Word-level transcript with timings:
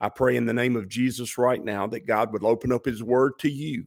I 0.00 0.08
pray 0.08 0.36
in 0.36 0.46
the 0.46 0.54
name 0.54 0.76
of 0.76 0.88
Jesus 0.88 1.36
right 1.36 1.62
now 1.62 1.86
that 1.88 2.06
God 2.06 2.32
would 2.32 2.42
open 2.42 2.72
up 2.72 2.86
his 2.86 3.02
word 3.02 3.38
to 3.40 3.50
you 3.50 3.84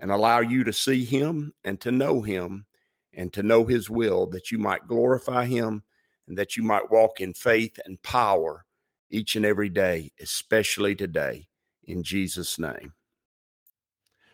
and 0.00 0.10
allow 0.10 0.40
you 0.40 0.64
to 0.64 0.72
see 0.72 1.04
him 1.04 1.52
and 1.64 1.80
to 1.80 1.92
know 1.92 2.22
him 2.22 2.66
and 3.12 3.32
to 3.32 3.42
know 3.44 3.64
his 3.64 3.88
will, 3.88 4.26
that 4.26 4.50
you 4.50 4.58
might 4.58 4.88
glorify 4.88 5.44
him 5.44 5.84
and 6.26 6.36
that 6.36 6.56
you 6.56 6.64
might 6.64 6.90
walk 6.90 7.20
in 7.20 7.32
faith 7.32 7.78
and 7.84 8.02
power 8.02 8.64
each 9.10 9.36
and 9.36 9.46
every 9.46 9.68
day, 9.68 10.10
especially 10.20 10.96
today, 10.96 11.46
in 11.84 12.02
Jesus' 12.02 12.58
name. 12.58 12.92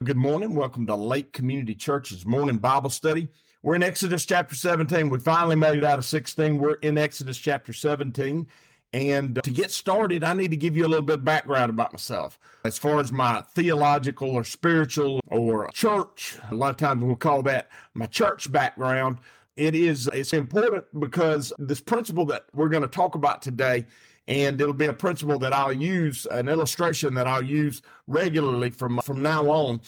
Good 0.02 0.16
morning. 0.16 0.54
Welcome 0.54 0.86
to 0.86 0.94
Lake 0.94 1.34
Community 1.34 1.74
Church's 1.74 2.24
morning 2.24 2.56
Bible 2.56 2.88
study. 2.88 3.28
We're 3.62 3.74
in 3.74 3.82
Exodus 3.82 4.24
chapter 4.24 4.54
17. 4.54 5.10
We 5.10 5.18
finally 5.18 5.56
made 5.56 5.76
it 5.76 5.84
out 5.84 5.98
of 5.98 6.06
16. 6.06 6.56
We're 6.56 6.76
in 6.76 6.96
Exodus 6.96 7.36
chapter 7.36 7.74
17. 7.74 8.46
And 8.92 9.38
uh, 9.38 9.42
to 9.42 9.50
get 9.50 9.70
started, 9.70 10.24
I 10.24 10.32
need 10.34 10.50
to 10.50 10.56
give 10.56 10.76
you 10.76 10.84
a 10.84 10.88
little 10.88 11.04
bit 11.04 11.18
of 11.18 11.24
background 11.24 11.70
about 11.70 11.92
myself. 11.92 12.38
As 12.64 12.76
far 12.76 12.98
as 12.98 13.12
my 13.12 13.42
theological 13.42 14.30
or 14.30 14.44
spiritual 14.44 15.20
or 15.28 15.68
church, 15.72 16.36
a 16.50 16.54
lot 16.54 16.70
of 16.70 16.76
times 16.76 17.02
we'll 17.02 17.16
call 17.16 17.42
that 17.42 17.70
my 17.94 18.06
church 18.06 18.50
background. 18.50 19.18
It 19.56 19.74
is 19.74 20.08
it's 20.12 20.32
important 20.32 20.84
because 20.98 21.52
this 21.58 21.80
principle 21.80 22.24
that 22.26 22.46
we're 22.54 22.68
going 22.68 22.82
to 22.82 22.88
talk 22.88 23.14
about 23.14 23.42
today 23.42 23.86
and 24.28 24.60
it'll 24.60 24.72
be 24.72 24.86
a 24.86 24.92
principle 24.92 25.38
that 25.40 25.52
I'll 25.52 25.72
use, 25.72 26.26
an 26.30 26.48
illustration 26.48 27.14
that 27.14 27.26
I'll 27.26 27.44
use 27.44 27.82
regularly 28.06 28.70
from 28.70 28.98
from 28.98 29.22
now 29.22 29.48
on 29.50 29.80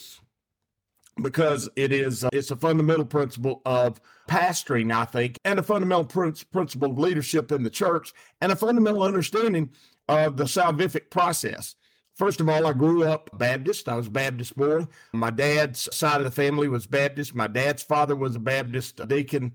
because 1.21 1.69
it 1.77 1.93
is 1.93 2.25
uh, 2.25 2.29
it's 2.33 2.51
a 2.51 2.57
fundamental 2.57 3.05
principle 3.05 3.61
of 3.67 4.01
pastoring 4.29 4.93
i 4.93 5.05
think 5.05 5.39
and 5.45 5.59
a 5.59 5.63
fundamental 5.63 6.05
pr- 6.05 6.31
principle 6.51 6.91
of 6.91 6.99
leadership 6.99 7.53
in 7.53 7.63
the 7.63 7.71
church 7.71 8.13
and 8.41 8.51
a 8.51 8.57
fundamental 8.57 9.03
understanding 9.03 9.71
of 10.09 10.37
the 10.37 10.45
salvific 10.45 11.11
process. 11.11 11.75
First 12.15 12.41
of 12.41 12.49
all 12.49 12.67
i 12.67 12.73
grew 12.73 13.05
up 13.05 13.31
baptist. 13.39 13.89
I 13.89 13.97
was 13.97 14.09
baptist 14.09 14.57
boy 14.57 14.87
my 15.13 15.31
dad's 15.31 15.95
side 15.95 16.19
of 16.19 16.25
the 16.25 16.31
family 16.31 16.69
was 16.69 16.87
baptist. 16.87 17.35
My 17.35 17.47
dad's 17.47 17.83
father 17.83 18.17
was 18.17 18.37
a 18.37 18.41
baptist 18.41 19.07
deacon. 19.09 19.53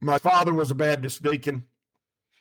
My 0.00 0.18
father 0.18 0.52
was 0.52 0.70
a 0.70 0.74
baptist 0.74 1.22
deacon. 1.22 1.64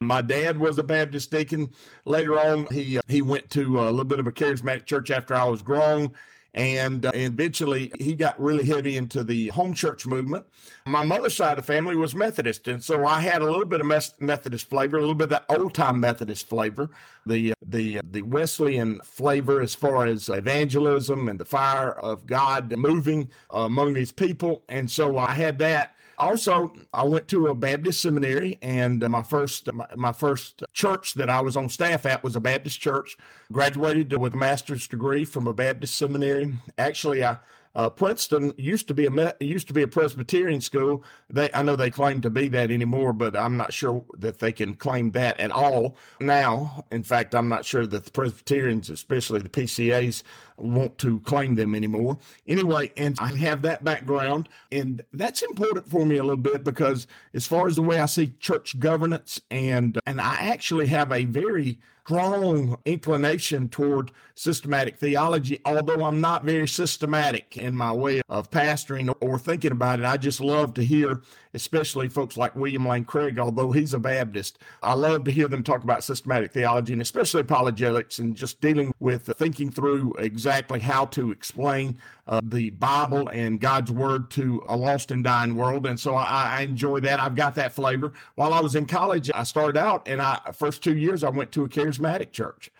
My 0.02 0.24
dad 0.24 0.58
was 0.58 0.80
a 0.80 0.84
Baptist 0.84 1.30
deacon. 1.30 1.70
Later 2.06 2.40
on, 2.40 2.66
he 2.72 2.98
uh, 2.98 3.02
he 3.08 3.22
went 3.22 3.52
to 3.52 3.82
a 3.82 3.92
little 3.92 4.04
bit 4.04 4.20
of 4.20 4.26
a 4.26 4.32
charismatic 4.32 4.88
church 4.88 5.12
after 5.12 5.36
I 5.36 5.44
was 5.44 5.62
grown 5.62 6.12
and 6.54 7.06
uh, 7.06 7.12
eventually 7.14 7.92
he 8.00 8.14
got 8.14 8.40
really 8.40 8.66
heavy 8.66 8.98
into 8.98 9.24
the 9.24 9.48
home 9.50 9.74
church 9.74 10.06
movement. 10.06 10.46
My 10.86 11.04
mother's 11.04 11.36
side 11.36 11.58
of 11.58 11.66
the 11.66 11.74
family 11.74 11.96
was 11.96 12.14
Methodist, 12.14 12.68
and 12.68 12.84
so 12.84 13.06
I 13.06 13.22
had 13.22 13.42
a 13.42 13.46
little 13.46 13.66
bit 13.66 13.82
of 13.82 13.88
Methodist 14.20 14.70
flavor, 14.70 14.98
a 14.98 15.00
little 15.00 15.16
bit 15.16 15.26
of 15.26 15.30
that 15.30 15.46
old 15.50 15.74
time 15.74 16.00
Methodist 16.00 16.50
flavor, 16.50 16.90
the 17.26 17.54
the 17.66 18.02
the 18.12 18.22
Wesleyan 18.24 19.00
flavor 19.04 19.62
as 19.62 19.76
far 19.76 20.06
as 20.06 20.30
evangelism 20.30 21.30
and 21.30 21.40
the 21.40 21.46
fire 21.46 21.94
of 21.94 22.26
God 22.26 22.76
moving 22.76 23.30
among 23.52 23.94
these 23.94 24.12
people, 24.12 24.64
and 24.68 24.90
so 24.90 25.18
I 25.18 25.32
had 25.32 25.60
that 25.60 25.96
also, 26.22 26.74
I 26.94 27.04
went 27.04 27.28
to 27.30 27.48
a 27.48 27.56
Baptist 27.56 28.02
seminary, 28.02 28.60
and 28.62 29.00
my 29.10 29.24
first 29.24 29.72
my, 29.74 29.88
my, 29.96 30.12
first 30.12 30.64
church 30.74 31.16
that 31.16 31.30
I 31.30 31.42
was 31.42 31.58
on 31.58 31.68
staff 31.68 32.06
at 32.06 32.24
was 32.24 32.36
a 32.36 32.40
Baptist 32.40 32.80
church. 32.80 33.18
Graduated 33.52 34.16
with 34.18 34.34
a 34.34 34.38
master's 34.38 34.88
degree 34.88 35.26
from 35.26 35.48
a 35.48 35.54
Baptist 35.54 35.96
seminary. 35.96 36.54
Actually, 36.78 37.24
I 37.24 37.38
uh, 37.74 37.90
Princeton 37.90 38.54
used 38.58 38.88
to 38.90 38.94
be 38.94 39.06
a 39.06 39.34
used 39.40 39.68
to 39.68 39.74
be 39.74 39.82
a 39.82 39.88
Presbyterian 39.88 40.60
school. 40.62 41.04
They 41.30 41.50
I 41.54 41.62
know 41.64 41.76
they 41.76 41.90
claim 41.90 42.22
to 42.22 42.30
be 42.30 42.50
that 42.50 42.70
anymore, 42.70 43.14
but 43.14 43.36
I'm 43.36 43.56
not 43.56 43.74
sure 43.74 44.04
that 44.18 44.40
they 44.40 44.52
can 44.52 44.76
claim 44.76 45.12
that 45.12 45.40
at 45.40 45.52
all 45.52 45.96
now. 46.20 46.86
In 46.92 47.04
fact, 47.04 47.34
I'm 47.34 47.48
not 47.48 47.66
sure 47.66 47.88
that 47.88 48.06
the 48.06 48.12
Presbyterians, 48.12 48.90
especially 48.90 49.40
the 49.40 49.50
PCAs, 49.50 50.24
want 50.62 50.98
to 51.00 51.20
claim 51.22 51.56
them 51.56 51.76
anymore. 51.76 52.18
Anyway, 52.48 52.92
and 52.98 53.18
I 53.20 53.36
have 53.38 53.62
that 53.64 53.84
background, 53.84 54.50
and 54.72 55.02
that's 55.14 55.42
important 55.42 55.90
for 55.90 56.06
me 56.06 56.18
a 56.18 56.24
little 56.24 56.38
bit 56.38 56.64
because 56.64 57.08
as 57.34 57.48
far 57.48 57.68
as 57.68 57.76
the 57.76 57.82
way 57.82 58.00
I 58.00 58.06
see 58.06 58.34
church 58.40 58.80
governance, 58.80 59.42
and 59.50 60.00
and 60.06 60.22
I 60.22 60.36
actually 60.36 60.88
have 60.88 61.12
a 61.12 61.26
very 61.26 61.80
strong 62.06 62.78
inclination 62.86 63.70
toward 63.70 64.12
systematic 64.34 64.98
theology, 64.98 65.60
although 65.66 66.04
I'm 66.04 66.20
not 66.20 66.44
very 66.44 66.68
systematic 66.68 67.58
in 67.58 67.76
my 67.76 67.92
way 67.92 68.22
of 68.28 68.50
pastoring 68.50 69.14
or 69.22 69.38
thinking 69.38 69.72
about 69.72 70.00
it. 70.00 70.06
I 70.06 70.18
just 70.18 70.42
love 70.42 70.74
to 70.76 70.84
hear, 70.84 71.22
especially 71.54 72.10
folks 72.10 72.38
like 72.38 72.56
William 72.56 72.88
Lane 72.88 73.06
Craig, 73.06 73.38
although 73.38 73.72
he's 73.72 73.94
a 73.94 74.00
Baptist, 74.00 74.58
I 74.82 74.94
love 74.94 75.26
to 75.26 75.32
hear 75.32 75.48
them 75.48 75.64
talk 75.64 75.84
about 75.84 76.04
systematic 76.04 76.52
theology 76.52 76.94
and 76.94 77.02
especially 77.02 77.42
apologetics 77.42 78.18
and 78.18 78.36
just 78.36 78.62
dealing 78.62 78.94
with 79.00 79.28
thinking 79.38 79.70
through 79.70 80.14
exactly 80.18 80.80
how 80.80 81.06
to 81.08 81.32
explain 81.32 82.00
uh, 82.28 82.42
the 82.44 82.70
Bible 82.72 83.30
and 83.30 83.60
God's 83.60 83.92
Word 83.92 84.30
to 84.32 84.64
a 84.68 84.76
lost 84.76 85.12
and 85.12 85.24
dying 85.24 85.56
world. 85.56 85.86
And 85.86 86.00
so 86.00 86.16
I, 86.16 86.58
I, 86.58 86.62
enjoy 86.62 87.00
that. 87.02 87.20
I've 87.20 87.36
got 87.36 87.56
that 87.56 87.74
flavor. 87.74 88.14
While 88.36 88.54
I 88.54 88.60
was 88.60 88.76
in 88.76 88.86
college, 88.86 89.32
I 89.34 89.44
started 89.44 89.78
out, 89.78 90.08
and 90.08 90.22
I 90.22 90.40
first 90.54 90.84
two 90.84 90.96
years 90.96 91.24
I 91.24 91.30
went 91.30 91.52
to 91.54 91.64
a 91.64 91.70
charismatic 91.70 92.32
church. 92.32 92.72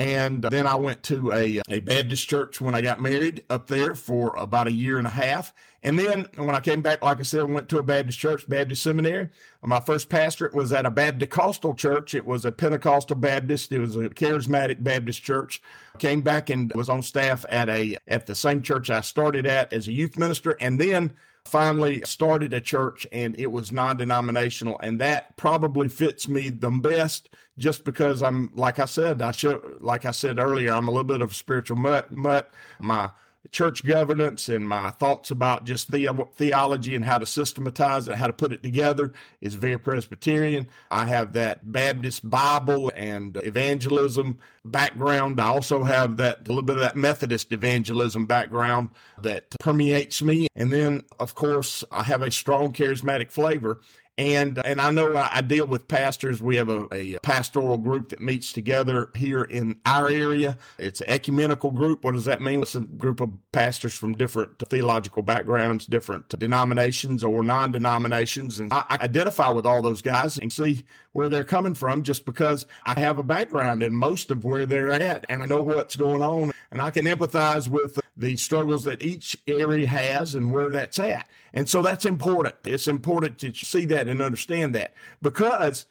And 0.00 0.40
then 0.40 0.66
I 0.66 0.76
went 0.76 1.02
to 1.04 1.30
a, 1.32 1.60
a 1.68 1.80
Baptist 1.80 2.26
church 2.26 2.58
when 2.58 2.74
I 2.74 2.80
got 2.80 3.02
married 3.02 3.44
up 3.50 3.66
there 3.66 3.94
for 3.94 4.34
about 4.36 4.66
a 4.66 4.72
year 4.72 4.96
and 4.96 5.06
a 5.06 5.10
half. 5.10 5.52
And 5.82 5.98
then 5.98 6.26
when 6.36 6.54
I 6.54 6.60
came 6.60 6.80
back, 6.80 7.04
like 7.04 7.20
I 7.20 7.22
said, 7.22 7.40
I 7.40 7.44
went 7.44 7.68
to 7.68 7.80
a 7.80 7.82
Baptist 7.82 8.18
church, 8.18 8.48
Baptist 8.48 8.82
seminary. 8.82 9.28
My 9.62 9.78
first 9.78 10.08
pastorate 10.08 10.54
was 10.54 10.72
at 10.72 10.86
a 10.86 10.90
Baptist 10.90 11.62
church. 11.76 12.14
It 12.14 12.24
was 12.24 12.46
a 12.46 12.52
Pentecostal 12.52 13.16
Baptist. 13.16 13.72
It 13.72 13.80
was 13.80 13.94
a 13.96 14.08
charismatic 14.08 14.82
Baptist 14.82 15.22
church. 15.22 15.60
Came 15.98 16.22
back 16.22 16.48
and 16.48 16.72
was 16.74 16.88
on 16.88 17.02
staff 17.02 17.44
at 17.50 17.68
a 17.68 17.98
at 18.08 18.24
the 18.24 18.34
same 18.34 18.62
church 18.62 18.88
I 18.88 19.02
started 19.02 19.44
at 19.44 19.70
as 19.70 19.86
a 19.86 19.92
youth 19.92 20.16
minister. 20.16 20.56
And 20.62 20.80
then 20.80 21.12
finally 21.44 22.02
started 22.04 22.52
a 22.52 22.60
church 22.60 23.06
and 23.12 23.38
it 23.38 23.50
was 23.50 23.72
non-denominational. 23.72 24.78
And 24.82 25.00
that 25.00 25.36
probably 25.36 25.88
fits 25.88 26.28
me 26.28 26.50
the 26.50 26.70
best 26.70 27.30
just 27.58 27.84
because 27.84 28.22
I'm 28.22 28.50
like 28.54 28.78
I 28.78 28.86
said 28.86 29.20
I 29.20 29.32
should 29.32 29.60
like 29.80 30.06
I 30.06 30.12
said 30.12 30.38
earlier 30.38 30.72
I'm 30.72 30.88
a 30.88 30.90
little 30.90 31.04
bit 31.04 31.20
of 31.20 31.30
a 31.30 31.34
spiritual 31.34 31.76
mutt 31.76 32.10
mutt. 32.10 32.50
My 32.78 33.10
church 33.50 33.84
governance 33.84 34.48
and 34.48 34.68
my 34.68 34.90
thoughts 34.90 35.30
about 35.30 35.64
just 35.64 35.90
the, 35.90 36.08
theology 36.36 36.94
and 36.94 37.04
how 37.04 37.18
to 37.18 37.26
systematize 37.26 38.06
it, 38.08 38.14
how 38.14 38.26
to 38.26 38.32
put 38.32 38.52
it 38.52 38.62
together 38.62 39.12
is 39.40 39.54
very 39.54 39.78
Presbyterian. 39.78 40.68
I 40.90 41.06
have 41.06 41.32
that 41.32 41.72
Baptist 41.72 42.28
Bible 42.28 42.92
and 42.94 43.36
evangelism 43.42 44.38
background. 44.64 45.40
I 45.40 45.46
also 45.46 45.82
have 45.84 46.18
that 46.18 46.40
a 46.40 46.48
little 46.48 46.62
bit 46.62 46.76
of 46.76 46.82
that 46.82 46.96
Methodist 46.96 47.52
evangelism 47.52 48.26
background 48.26 48.90
that 49.22 49.50
permeates 49.58 50.22
me. 50.22 50.46
And 50.54 50.72
then, 50.72 51.02
of 51.18 51.34
course, 51.34 51.82
I 51.90 52.02
have 52.02 52.22
a 52.22 52.30
strong 52.30 52.72
charismatic 52.72 53.30
flavor. 53.30 53.80
And 54.20 54.60
and 54.66 54.82
I 54.82 54.90
know 54.90 55.16
I, 55.16 55.40
deal 55.40 55.66
with 55.66 55.88
pastors. 55.88 56.42
We 56.42 56.56
have 56.56 56.68
a, 56.68 56.86
a, 56.92 57.18
pastoral 57.20 57.78
group 57.78 58.10
that 58.10 58.20
meets 58.20 58.52
together 58.52 59.08
here 59.16 59.44
in 59.44 59.76
our 59.86 60.10
area. 60.10 60.58
It's 60.78 61.00
an 61.00 61.08
ecumenical 61.08 61.70
group. 61.70 62.04
What 62.04 62.12
does 62.12 62.26
that 62.26 62.42
mean? 62.42 62.60
It's 62.60 62.74
a 62.74 62.80
group 62.80 63.22
of 63.22 63.30
pastors 63.52 63.94
from 63.94 64.12
different 64.12 64.58
theological 64.68 65.22
backgrounds, 65.22 65.86
different 65.86 66.28
denominations 66.38 67.24
or 67.24 67.42
non-denominations. 67.42 68.60
And 68.60 68.70
I, 68.74 68.84
I 68.90 68.98
identify 69.00 69.48
with 69.48 69.64
all 69.64 69.80
those 69.80 70.02
guys 70.02 70.36
and 70.36 70.52
see 70.52 70.84
where 71.12 71.28
they're 71.28 71.44
coming 71.44 71.74
from 71.74 72.02
just 72.02 72.24
because 72.24 72.66
I 72.84 72.98
have 73.00 73.18
a 73.18 73.22
background 73.22 73.82
in 73.82 73.94
most 73.94 74.30
of 74.30 74.44
where 74.44 74.66
they're 74.66 74.92
at 74.92 75.24
and 75.28 75.42
I 75.42 75.46
know 75.46 75.62
what's 75.62 75.96
going 75.96 76.22
on 76.22 76.52
and 76.70 76.80
I 76.80 76.90
can 76.90 77.06
empathize 77.06 77.68
with 77.68 77.98
the 78.16 78.36
struggles 78.36 78.84
that 78.84 79.02
each 79.02 79.36
area 79.46 79.86
has 79.86 80.34
and 80.34 80.52
where 80.52 80.70
that's 80.70 80.98
at. 80.98 81.26
And 81.52 81.68
so 81.68 81.82
that's 81.82 82.04
important. 82.04 82.54
It's 82.64 82.86
important 82.86 83.38
to 83.38 83.52
see 83.52 83.86
that 83.86 84.08
and 84.08 84.22
understand 84.22 84.74
that 84.74 84.94
because 85.20 85.86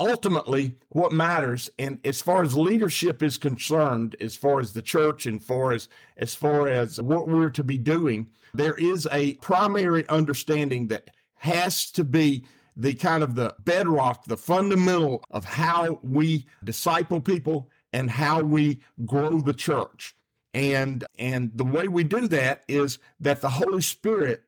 ultimately 0.00 0.74
what 0.88 1.12
matters 1.12 1.70
and 1.78 2.00
as 2.04 2.22
far 2.22 2.42
as 2.42 2.56
leadership 2.56 3.22
is 3.22 3.36
concerned 3.36 4.16
as 4.20 4.34
far 4.34 4.58
as 4.58 4.72
the 4.72 4.82
church 4.82 5.26
and 5.26 5.44
far 5.44 5.72
as 5.72 5.88
as 6.16 6.34
far 6.34 6.66
as 6.66 7.00
what 7.00 7.28
we're 7.28 7.50
to 7.50 7.62
be 7.62 7.76
doing 7.76 8.26
there 8.54 8.74
is 8.74 9.06
a 9.12 9.34
primary 9.34 10.08
understanding 10.08 10.88
that 10.88 11.10
has 11.36 11.90
to 11.90 12.04
be 12.04 12.44
the 12.76 12.94
kind 12.94 13.22
of 13.22 13.34
the 13.34 13.54
bedrock 13.64 14.24
the 14.24 14.36
fundamental 14.36 15.24
of 15.30 15.44
how 15.44 15.98
we 16.02 16.46
disciple 16.64 17.20
people 17.20 17.68
and 17.92 18.10
how 18.10 18.40
we 18.40 18.80
grow 19.04 19.40
the 19.40 19.52
church. 19.52 20.14
And 20.54 21.04
and 21.18 21.50
the 21.54 21.64
way 21.64 21.88
we 21.88 22.04
do 22.04 22.28
that 22.28 22.62
is 22.68 22.98
that 23.20 23.40
the 23.40 23.50
Holy 23.50 23.82
Spirit 23.82 24.42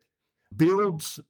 builds 0.54 1.20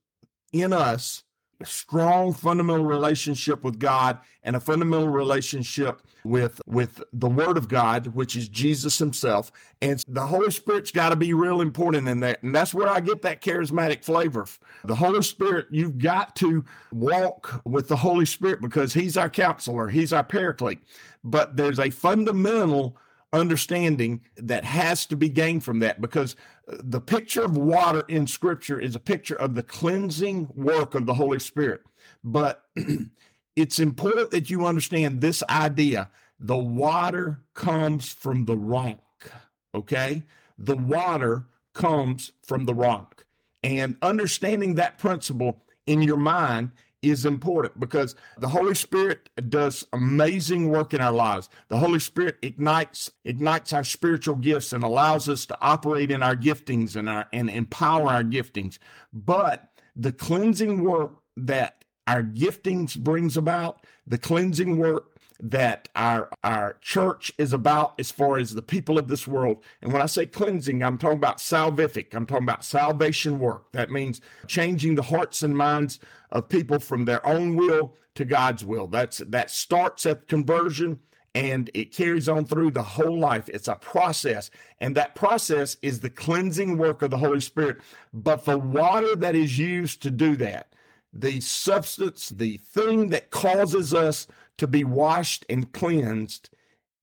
in 0.52 0.72
us 0.72 1.22
strong 1.64 2.32
fundamental 2.32 2.84
relationship 2.84 3.64
with 3.64 3.78
God 3.78 4.18
and 4.42 4.56
a 4.56 4.60
fundamental 4.60 5.08
relationship 5.08 6.02
with 6.24 6.60
with 6.66 7.02
the 7.12 7.28
word 7.28 7.56
of 7.56 7.68
God 7.68 8.08
which 8.08 8.36
is 8.36 8.48
Jesus 8.48 8.98
himself. 8.98 9.52
And 9.82 10.02
the 10.08 10.26
Holy 10.26 10.50
Spirit's 10.50 10.90
got 10.90 11.10
to 11.10 11.16
be 11.16 11.34
real 11.34 11.60
important 11.60 12.08
in 12.08 12.20
that. 12.20 12.42
And 12.42 12.54
that's 12.54 12.72
where 12.72 12.88
I 12.88 13.00
get 13.00 13.22
that 13.22 13.42
charismatic 13.42 14.04
flavor. 14.04 14.46
The 14.84 14.94
Holy 14.94 15.22
Spirit 15.22 15.66
you've 15.70 15.98
got 15.98 16.34
to 16.36 16.64
walk 16.92 17.60
with 17.64 17.88
the 17.88 17.96
Holy 17.96 18.26
Spirit 18.26 18.60
because 18.60 18.94
he's 18.94 19.16
our 19.16 19.30
counselor. 19.30 19.88
He's 19.88 20.12
our 20.12 20.24
paraclete. 20.24 20.80
But 21.22 21.56
there's 21.56 21.78
a 21.78 21.90
fundamental 21.90 22.96
understanding 23.34 24.20
that 24.36 24.64
has 24.64 25.06
to 25.06 25.16
be 25.16 25.28
gained 25.28 25.64
from 25.64 25.80
that 25.80 26.00
because 26.00 26.36
uh, 26.70 26.76
the 26.80 27.00
picture 27.00 27.42
of 27.42 27.56
water 27.56 28.04
in 28.08 28.26
scripture 28.26 28.80
is 28.80 28.94
a 28.94 29.00
picture 29.00 29.36
of 29.36 29.54
the 29.54 29.62
cleansing 29.62 30.48
work 30.54 30.94
of 30.94 31.06
the 31.06 31.14
Holy 31.14 31.38
Spirit. 31.38 31.82
But 32.22 32.62
it's 33.56 33.78
important 33.78 34.30
that 34.30 34.50
you 34.50 34.66
understand 34.66 35.20
this 35.20 35.42
idea 35.50 36.10
the 36.40 36.56
water 36.56 37.40
comes 37.54 38.12
from 38.12 38.44
the 38.44 38.56
rock. 38.56 38.98
Okay. 39.74 40.22
The 40.58 40.76
water 40.76 41.46
comes 41.72 42.32
from 42.46 42.64
the 42.64 42.74
rock. 42.74 43.24
And 43.62 43.96
understanding 44.02 44.74
that 44.74 44.98
principle 44.98 45.62
in 45.86 46.02
your 46.02 46.16
mind 46.16 46.72
is 47.10 47.24
important 47.26 47.78
because 47.78 48.14
the 48.38 48.48
Holy 48.48 48.74
Spirit 48.74 49.28
does 49.48 49.86
amazing 49.92 50.68
work 50.70 50.94
in 50.94 51.00
our 51.00 51.12
lives. 51.12 51.48
The 51.68 51.78
Holy 51.78 52.00
Spirit 52.00 52.36
ignites 52.42 53.10
ignites 53.24 53.72
our 53.72 53.84
spiritual 53.84 54.36
gifts 54.36 54.72
and 54.72 54.84
allows 54.84 55.28
us 55.28 55.46
to 55.46 55.58
operate 55.60 56.10
in 56.10 56.22
our 56.22 56.36
giftings 56.36 56.96
and 56.96 57.08
our 57.08 57.26
and 57.32 57.50
empower 57.50 58.08
our 58.08 58.24
giftings. 58.24 58.78
But 59.12 59.68
the 59.96 60.12
cleansing 60.12 60.82
work 60.82 61.12
that 61.36 61.84
our 62.06 62.22
giftings 62.22 62.96
brings 62.96 63.36
about, 63.36 63.84
the 64.06 64.18
cleansing 64.18 64.76
work 64.76 65.13
that 65.40 65.88
our 65.96 66.30
our 66.42 66.76
church 66.80 67.32
is 67.38 67.52
about 67.52 67.94
as 67.98 68.10
far 68.10 68.38
as 68.38 68.54
the 68.54 68.62
people 68.62 68.98
of 68.98 69.08
this 69.08 69.26
world. 69.26 69.62
And 69.82 69.92
when 69.92 70.02
I 70.02 70.06
say 70.06 70.26
cleansing, 70.26 70.82
I'm 70.82 70.98
talking 70.98 71.18
about 71.18 71.38
salvific. 71.38 72.14
I'm 72.14 72.26
talking 72.26 72.44
about 72.44 72.64
salvation 72.64 73.38
work. 73.38 73.70
That 73.72 73.90
means 73.90 74.20
changing 74.46 74.94
the 74.94 75.02
hearts 75.02 75.42
and 75.42 75.56
minds 75.56 75.98
of 76.30 76.48
people 76.48 76.78
from 76.78 77.04
their 77.04 77.24
own 77.26 77.56
will 77.56 77.94
to 78.14 78.24
God's 78.24 78.64
will. 78.64 78.86
That's 78.86 79.18
that 79.18 79.50
starts 79.50 80.06
at 80.06 80.28
conversion 80.28 81.00
and 81.34 81.68
it 81.74 81.92
carries 81.92 82.28
on 82.28 82.44
through 82.44 82.70
the 82.70 82.82
whole 82.82 83.18
life. 83.18 83.48
It's 83.48 83.66
a 83.66 83.74
process, 83.74 84.50
and 84.80 84.96
that 84.96 85.16
process 85.16 85.76
is 85.82 85.98
the 85.98 86.10
cleansing 86.10 86.78
work 86.78 87.02
of 87.02 87.10
the 87.10 87.18
Holy 87.18 87.40
Spirit. 87.40 87.78
But 88.12 88.44
the 88.44 88.58
water 88.58 89.16
that 89.16 89.34
is 89.34 89.58
used 89.58 90.00
to 90.02 90.12
do 90.12 90.36
that, 90.36 90.74
the 91.12 91.40
substance, 91.40 92.28
the 92.28 92.58
thing 92.58 93.08
that 93.08 93.30
causes 93.30 93.92
us 93.92 94.28
to 94.58 94.66
be 94.66 94.84
washed 94.84 95.44
and 95.48 95.72
cleansed 95.72 96.50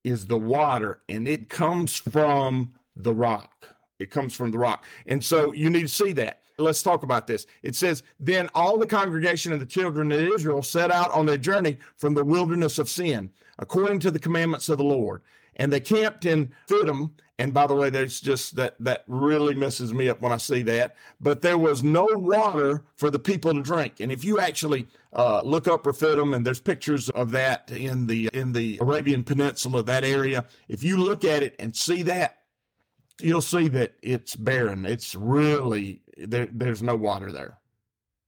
is 0.03 0.25
the 0.25 0.37
water, 0.37 1.01
and 1.09 1.27
it 1.27 1.49
comes 1.49 1.95
from 1.95 2.73
the 2.95 3.13
rock. 3.13 3.67
It 3.99 4.09
comes 4.09 4.33
from 4.33 4.51
the 4.51 4.57
rock. 4.57 4.85
And 5.05 5.23
so 5.23 5.53
you 5.53 5.69
need 5.69 5.83
to 5.83 5.87
see 5.87 6.11
that. 6.13 6.41
Let's 6.57 6.83
talk 6.83 7.03
about 7.03 7.27
this. 7.27 7.45
It 7.63 7.75
says, 7.75 8.03
Then 8.19 8.49
all 8.53 8.77
the 8.77 8.87
congregation 8.87 9.53
of 9.53 9.59
the 9.59 9.65
children 9.65 10.11
of 10.11 10.19
Israel 10.19 10.61
set 10.63 10.91
out 10.91 11.11
on 11.11 11.25
their 11.25 11.37
journey 11.37 11.77
from 11.97 12.13
the 12.13 12.23
wilderness 12.23 12.79
of 12.79 12.89
sin, 12.89 13.31
according 13.59 13.99
to 13.99 14.11
the 14.11 14.19
commandments 14.19 14.69
of 14.69 14.77
the 14.77 14.83
Lord. 14.83 15.21
And 15.57 15.71
they 15.71 15.79
camped 15.79 16.25
in 16.25 16.51
Shittim 16.69 17.11
and 17.41 17.55
by 17.55 17.65
the 17.65 17.73
way, 17.73 17.89
there's 17.89 18.21
just 18.21 18.55
that 18.57 18.75
that 18.79 19.03
really 19.07 19.55
messes 19.55 19.95
me 19.95 20.09
up 20.09 20.21
when 20.21 20.31
I 20.31 20.37
see 20.37 20.61
that. 20.63 20.95
But 21.19 21.41
there 21.41 21.57
was 21.57 21.81
no 21.81 22.07
water 22.11 22.83
for 22.97 23.09
the 23.09 23.17
people 23.17 23.51
to 23.51 23.63
drink. 23.63 23.99
And 23.99 24.11
if 24.11 24.23
you 24.23 24.39
actually 24.39 24.87
uh, 25.13 25.41
look 25.43 25.67
up 25.67 25.87
Rephidim, 25.87 26.35
and 26.35 26.45
there's 26.45 26.61
pictures 26.61 27.09
of 27.09 27.31
that 27.31 27.71
in 27.71 28.05
the 28.05 28.29
in 28.33 28.53
the 28.53 28.77
Arabian 28.79 29.23
Peninsula, 29.23 29.81
that 29.81 30.03
area. 30.03 30.45
If 30.69 30.83
you 30.83 30.97
look 30.97 31.25
at 31.25 31.41
it 31.41 31.55
and 31.57 31.75
see 31.75 32.03
that, 32.03 32.37
you'll 33.19 33.41
see 33.41 33.67
that 33.69 33.93
it's 34.03 34.35
barren. 34.35 34.85
It's 34.85 35.15
really 35.15 36.03
there, 36.17 36.47
there's 36.51 36.83
no 36.83 36.95
water 36.95 37.31
there. 37.31 37.57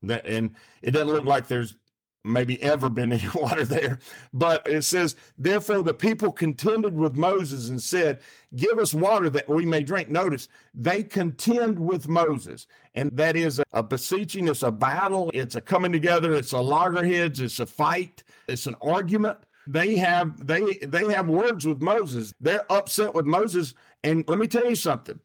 That 0.01 0.25
and 0.25 0.55
it 0.81 0.91
doesn't 0.91 1.09
look 1.09 1.25
like 1.25 1.47
there's 1.47 1.75
maybe 2.23 2.61
ever 2.61 2.89
been 2.89 3.11
any 3.11 3.27
water 3.35 3.65
there. 3.65 3.99
But 4.33 4.67
it 4.67 4.83
says, 4.83 5.15
Therefore 5.37 5.83
the 5.83 5.93
people 5.93 6.31
contended 6.31 6.95
with 6.95 7.15
Moses 7.15 7.69
and 7.69 7.81
said, 7.81 8.19
Give 8.55 8.77
us 8.79 8.93
water 8.93 9.29
that 9.31 9.49
we 9.49 9.65
may 9.65 9.83
drink. 9.83 10.09
Notice 10.09 10.47
they 10.73 11.03
contend 11.03 11.79
with 11.79 12.07
Moses. 12.07 12.67
And 12.95 13.15
that 13.17 13.35
is 13.35 13.59
a, 13.59 13.63
a 13.73 13.83
beseeching, 13.83 14.47
it's 14.47 14.63
a 14.63 14.71
battle, 14.71 15.31
it's 15.33 15.55
a 15.55 15.61
coming 15.61 15.91
together, 15.91 16.33
it's 16.33 16.51
a 16.51 16.59
loggerheads, 16.59 17.39
it's 17.39 17.59
a 17.59 17.65
fight, 17.65 18.23
it's 18.47 18.67
an 18.67 18.75
argument. 18.81 19.39
They 19.65 19.95
have 19.95 20.45
they 20.45 20.77
they 20.83 21.11
have 21.13 21.27
words 21.27 21.65
with 21.65 21.81
Moses. 21.81 22.33
They're 22.39 22.69
upset 22.71 23.13
with 23.13 23.25
Moses. 23.25 23.73
And 24.03 24.25
let 24.27 24.37
me 24.37 24.47
tell 24.47 24.67
you 24.67 24.75
something. 24.75 25.19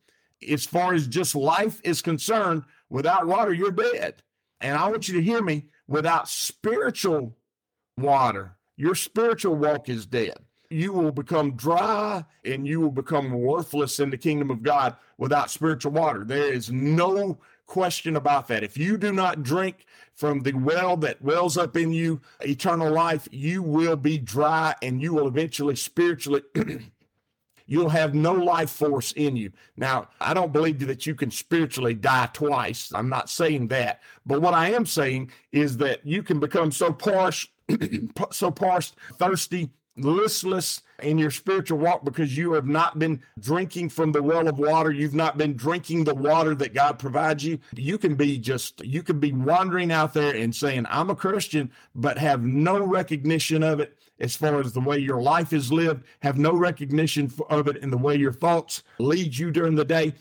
As 0.48 0.64
far 0.64 0.94
as 0.94 1.08
just 1.08 1.34
life 1.34 1.80
is 1.82 2.00
concerned, 2.00 2.62
without 2.88 3.26
water, 3.26 3.52
you're 3.52 3.72
dead. 3.72 4.22
And 4.60 4.76
I 4.76 4.88
want 4.88 5.08
you 5.08 5.14
to 5.14 5.22
hear 5.22 5.42
me 5.42 5.66
without 5.88 6.28
spiritual 6.28 7.34
water, 7.96 8.56
your 8.76 8.94
spiritual 8.94 9.56
walk 9.56 9.88
is 9.88 10.06
dead. 10.06 10.36
You 10.70 10.92
will 10.92 11.12
become 11.12 11.56
dry 11.56 12.24
and 12.44 12.66
you 12.66 12.80
will 12.80 12.90
become 12.90 13.32
worthless 13.32 13.98
in 13.98 14.10
the 14.10 14.18
kingdom 14.18 14.50
of 14.50 14.62
God 14.62 14.96
without 15.16 15.50
spiritual 15.50 15.92
water. 15.92 16.24
There 16.24 16.52
is 16.52 16.70
no 16.70 17.38
question 17.66 18.16
about 18.16 18.48
that. 18.48 18.62
If 18.62 18.76
you 18.76 18.98
do 18.98 19.12
not 19.12 19.42
drink 19.42 19.86
from 20.14 20.40
the 20.40 20.52
well 20.52 20.96
that 20.98 21.22
wells 21.22 21.56
up 21.56 21.76
in 21.76 21.92
you, 21.92 22.20
eternal 22.40 22.92
life, 22.92 23.26
you 23.30 23.62
will 23.62 23.96
be 23.96 24.18
dry 24.18 24.74
and 24.82 25.00
you 25.00 25.14
will 25.14 25.26
eventually 25.26 25.76
spiritually 25.76 26.42
you'll 27.68 27.90
have 27.90 28.14
no 28.14 28.32
life 28.32 28.70
force 28.70 29.12
in 29.12 29.36
you. 29.36 29.52
Now, 29.76 30.08
I 30.20 30.34
don't 30.34 30.52
believe 30.52 30.84
that 30.86 31.06
you 31.06 31.14
can 31.14 31.30
spiritually 31.30 31.94
die 31.94 32.28
twice. 32.32 32.90
I'm 32.92 33.08
not 33.08 33.30
saying 33.30 33.68
that. 33.68 34.00
But 34.26 34.42
what 34.42 34.54
I 34.54 34.70
am 34.72 34.86
saying 34.86 35.30
is 35.52 35.76
that 35.76 36.04
you 36.04 36.24
can 36.24 36.40
become 36.40 36.72
so 36.72 36.92
parched, 36.92 37.50
so 38.32 38.50
parched, 38.50 38.96
thirsty, 39.18 39.70
listless 39.96 40.82
in 41.02 41.18
your 41.18 41.30
spiritual 41.30 41.78
walk 41.78 42.04
because 42.04 42.36
you 42.36 42.52
have 42.52 42.66
not 42.66 42.98
been 42.98 43.20
drinking 43.38 43.88
from 43.88 44.12
the 44.12 44.22
well 44.22 44.48
of 44.48 44.58
water. 44.58 44.90
You've 44.90 45.14
not 45.14 45.36
been 45.38 45.54
drinking 45.54 46.04
the 46.04 46.14
water 46.14 46.54
that 46.56 46.74
God 46.74 46.98
provides 46.98 47.44
you. 47.44 47.58
You 47.74 47.98
can 47.98 48.14
be 48.14 48.38
just, 48.38 48.84
you 48.84 49.02
can 49.02 49.20
be 49.20 49.32
wandering 49.32 49.92
out 49.92 50.14
there 50.14 50.34
and 50.34 50.54
saying, 50.54 50.86
I'm 50.88 51.10
a 51.10 51.16
Christian, 51.16 51.70
but 51.94 52.18
have 52.18 52.42
no 52.42 52.80
recognition 52.80 53.62
of 53.62 53.80
it 53.80 53.98
as 54.20 54.36
far 54.36 54.60
as 54.60 54.72
the 54.72 54.80
way 54.80 54.98
your 54.98 55.22
life 55.22 55.52
is 55.52 55.72
lived, 55.72 56.04
have 56.22 56.38
no 56.38 56.52
recognition 56.52 57.30
of 57.50 57.68
it 57.68 57.76
in 57.78 57.90
the 57.90 57.98
way 57.98 58.16
your 58.16 58.32
thoughts 58.32 58.82
lead 58.98 59.36
you 59.36 59.50
during 59.50 59.74
the 59.74 59.84
day. 59.84 60.14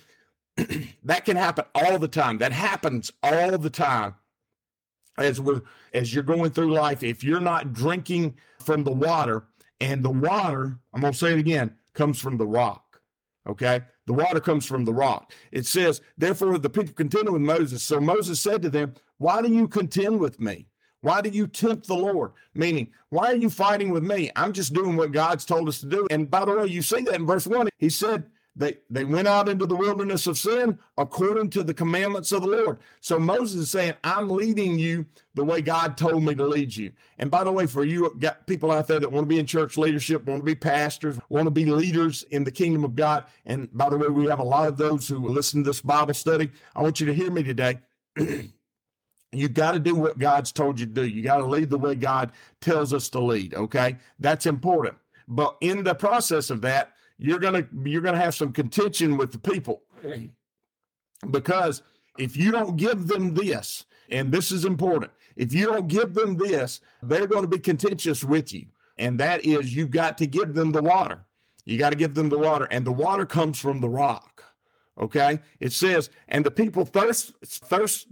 that 1.03 1.25
can 1.25 1.37
happen 1.37 1.65
all 1.75 1.97
the 1.97 2.07
time. 2.07 2.37
That 2.37 2.51
happens 2.51 3.11
all 3.23 3.57
the 3.57 3.69
time 3.69 4.15
as 5.17 5.41
we're 5.41 5.61
as 5.93 6.13
you're 6.13 6.23
going 6.23 6.51
through 6.51 6.73
life. 6.73 7.03
If 7.03 7.23
you're 7.23 7.39
not 7.39 7.73
drinking 7.73 8.35
from 8.59 8.83
the 8.83 8.91
water, 8.91 9.45
and 9.79 10.03
the 10.03 10.09
water, 10.09 10.77
I'm 10.93 11.01
gonna 11.01 11.13
say 11.13 11.33
it 11.33 11.39
again, 11.39 11.75
comes 11.93 12.19
from 12.19 12.37
the 12.37 12.47
rock. 12.47 13.01
Okay. 13.47 13.81
The 14.07 14.13
water 14.13 14.39
comes 14.39 14.65
from 14.65 14.85
the 14.85 14.93
rock. 14.93 15.33
It 15.51 15.65
says, 15.65 16.01
therefore, 16.17 16.57
the 16.57 16.69
people 16.69 16.93
contended 16.93 17.31
with 17.31 17.41
Moses. 17.41 17.83
So 17.83 17.99
Moses 17.99 18.39
said 18.39 18.61
to 18.61 18.69
them, 18.69 18.93
Why 19.17 19.41
do 19.41 19.51
you 19.51 19.67
contend 19.67 20.19
with 20.19 20.39
me? 20.39 20.67
Why 21.01 21.21
do 21.21 21.29
you 21.29 21.47
tempt 21.47 21.87
the 21.87 21.95
Lord? 21.95 22.31
Meaning, 22.53 22.89
why 23.09 23.27
are 23.27 23.35
you 23.35 23.49
fighting 23.49 23.91
with 23.91 24.03
me? 24.03 24.31
I'm 24.35 24.53
just 24.53 24.73
doing 24.73 24.95
what 24.95 25.11
God's 25.11 25.45
told 25.45 25.69
us 25.69 25.79
to 25.81 25.85
do. 25.85 26.07
And 26.09 26.29
by 26.29 26.45
the 26.45 26.55
way, 26.55 26.67
you 26.67 26.81
see 26.81 27.01
that 27.01 27.15
in 27.15 27.25
verse 27.25 27.47
one. 27.47 27.69
He 27.77 27.89
said, 27.89 28.25
they, 28.57 28.77
they 28.89 29.03
went 29.03 29.27
out 29.27 29.47
into 29.47 29.67
the 29.67 29.75
wilderness 29.75 30.25
of 30.25 30.37
sin 30.37 30.79
according 30.97 31.51
to 31.51 31.63
the 31.63 31.75
commandments 31.75 32.31
of 32.31 32.41
the 32.41 32.47
Lord. 32.47 32.79
So 33.01 33.19
Moses 33.19 33.61
is 33.61 33.71
saying, 33.71 33.93
I'm 34.03 34.29
leading 34.29 34.79
you 34.79 35.05
the 35.35 35.43
way 35.43 35.61
God 35.61 35.95
told 35.95 36.23
me 36.23 36.33
to 36.33 36.45
lead 36.45 36.75
you. 36.75 36.91
And 37.19 37.29
by 37.29 37.43
the 37.43 37.51
way, 37.51 37.67
for 37.67 37.85
you 37.85 38.15
got 38.17 38.47
people 38.47 38.71
out 38.71 38.87
there 38.87 38.99
that 38.99 39.11
want 39.11 39.25
to 39.25 39.29
be 39.29 39.37
in 39.37 39.45
church 39.45 39.77
leadership, 39.77 40.25
want 40.25 40.41
to 40.41 40.45
be 40.45 40.55
pastors, 40.55 41.19
want 41.29 41.45
to 41.45 41.51
be 41.51 41.65
leaders 41.65 42.23
in 42.31 42.43
the 42.43 42.51
kingdom 42.51 42.83
of 42.83 42.95
God. 42.95 43.25
And 43.45 43.71
by 43.77 43.89
the 43.89 43.97
way, 43.97 44.07
we 44.07 44.25
have 44.25 44.39
a 44.39 44.43
lot 44.43 44.67
of 44.67 44.77
those 44.77 45.07
who 45.07 45.19
listen 45.19 45.63
to 45.63 45.69
this 45.69 45.81
Bible 45.81 46.15
study. 46.15 46.51
I 46.75 46.81
want 46.81 46.99
you 46.99 47.05
to 47.05 47.13
hear 47.13 47.29
me 47.29 47.43
today. 47.43 47.79
you 49.31 49.49
got 49.49 49.73
to 49.73 49.79
do 49.79 49.95
what 49.95 50.17
God's 50.17 50.51
told 50.51 50.79
you 50.79 50.85
to 50.85 50.91
do. 50.91 51.05
You 51.05 51.21
got 51.23 51.37
to 51.37 51.45
lead 51.45 51.69
the 51.69 51.77
way 51.77 51.95
God 51.95 52.31
tells 52.61 52.93
us 52.93 53.09
to 53.09 53.19
lead. 53.19 53.53
Okay. 53.53 53.97
That's 54.19 54.45
important. 54.45 54.95
But 55.27 55.57
in 55.61 55.83
the 55.83 55.95
process 55.95 56.49
of 56.49 56.61
that, 56.61 56.93
you're 57.17 57.39
gonna 57.39 57.67
you're 57.83 58.01
gonna 58.01 58.19
have 58.19 58.35
some 58.35 58.53
contention 58.53 59.17
with 59.17 59.31
the 59.31 59.39
people. 59.39 59.81
Because 61.31 61.81
if 62.17 62.37
you 62.37 62.51
don't 62.51 62.77
give 62.77 63.07
them 63.07 63.33
this, 63.33 63.85
and 64.09 64.31
this 64.31 64.51
is 64.51 64.65
important, 64.65 65.11
if 65.35 65.53
you 65.53 65.65
don't 65.65 65.87
give 65.87 66.13
them 66.13 66.37
this, 66.37 66.79
they're 67.01 67.27
going 67.27 67.41
to 67.41 67.47
be 67.47 67.59
contentious 67.59 68.23
with 68.23 68.53
you. 68.53 68.67
And 68.97 69.19
that 69.19 69.45
is 69.45 69.75
you've 69.75 69.91
got 69.91 70.17
to 70.19 70.27
give 70.27 70.53
them 70.53 70.71
the 70.71 70.81
water. 70.81 71.25
You 71.65 71.77
got 71.77 71.89
to 71.89 71.95
give 71.95 72.13
them 72.13 72.29
the 72.29 72.37
water, 72.37 72.67
and 72.71 72.85
the 72.85 72.91
water 72.91 73.25
comes 73.25 73.59
from 73.59 73.81
the 73.81 73.89
rock. 73.89 74.43
Okay, 74.99 75.39
it 75.59 75.73
says, 75.73 76.09
and 76.27 76.43
the 76.43 76.49
people 76.49 76.85
thirst 76.85 77.33
thirst 77.43 78.07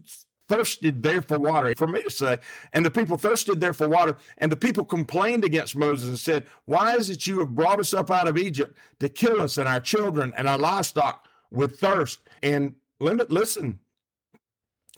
thirsted 0.48 1.02
there 1.04 1.22
for 1.22 1.40
water. 1.40 1.74
For 1.76 1.88
me 1.88 2.04
to 2.04 2.10
say, 2.10 2.38
and 2.74 2.86
the 2.86 2.92
people 2.92 3.18
thirsted 3.18 3.60
there 3.60 3.74
for 3.74 3.90
water, 3.90 4.18
and 4.38 4.52
the 4.52 4.58
people 4.58 4.86
complained 4.86 5.44
against 5.44 5.76
Moses 5.76 6.10
and 6.10 6.20
said, 6.20 6.46
Why 6.66 6.96
is 6.96 7.10
it 7.10 7.28
you 7.28 7.40
have 7.40 7.56
brought 7.56 7.80
us 7.80 7.94
up 7.94 8.12
out 8.12 8.28
of 8.28 8.38
Egypt 8.38 8.78
to 9.00 9.10
kill 9.10 9.42
us 9.42 9.58
and 9.58 9.68
our 9.68 9.80
children 9.80 10.34
and 10.38 10.48
our 10.48 10.58
livestock 10.58 11.28
with 11.52 11.80
thirst? 11.80 12.20
And 12.44 12.76
listen, 13.00 13.80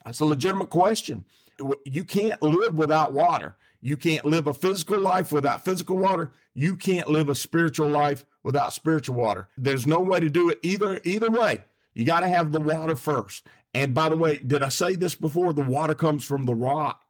that's 0.06 0.20
a 0.20 0.25
legitimate 0.25 0.70
question. 0.70 1.25
You 1.86 2.04
can't 2.04 2.42
live 2.42 2.75
without 2.75 3.13
water. 3.13 3.58
You 3.82 3.98
can't 3.98 4.25
live 4.25 4.48
a 4.48 4.54
physical 4.54 5.00
life 5.00 5.32
without 5.32 5.63
physical 5.63 5.98
water. 5.98 6.32
You 6.54 6.75
can't 6.75 7.10
live 7.10 7.30
a 7.30 7.36
spiritual 7.36 7.89
life 7.89 8.25
without 8.44 8.74
spiritual 8.74 9.16
water. 9.16 9.48
There's 9.58 9.86
no 9.86 10.00
way 10.00 10.20
to 10.20 10.30
do 10.30 10.50
it 10.50 10.60
either 10.63 11.00
either 11.04 11.30
way. 11.30 11.63
You 11.94 12.06
got 12.06 12.20
to 12.20 12.27
have 12.27 12.51
the 12.51 12.60
water 12.60 12.96
first. 12.96 13.48
And 13.74 13.93
by 13.93 14.09
the 14.09 14.17
way, 14.17 14.38
did 14.38 14.63
I 14.63 14.69
say 14.69 14.95
this 14.95 15.15
before? 15.15 15.53
The 15.53 15.62
water 15.62 15.93
comes 15.93 16.24
from 16.24 16.45
the 16.45 16.55
rock. 16.55 17.01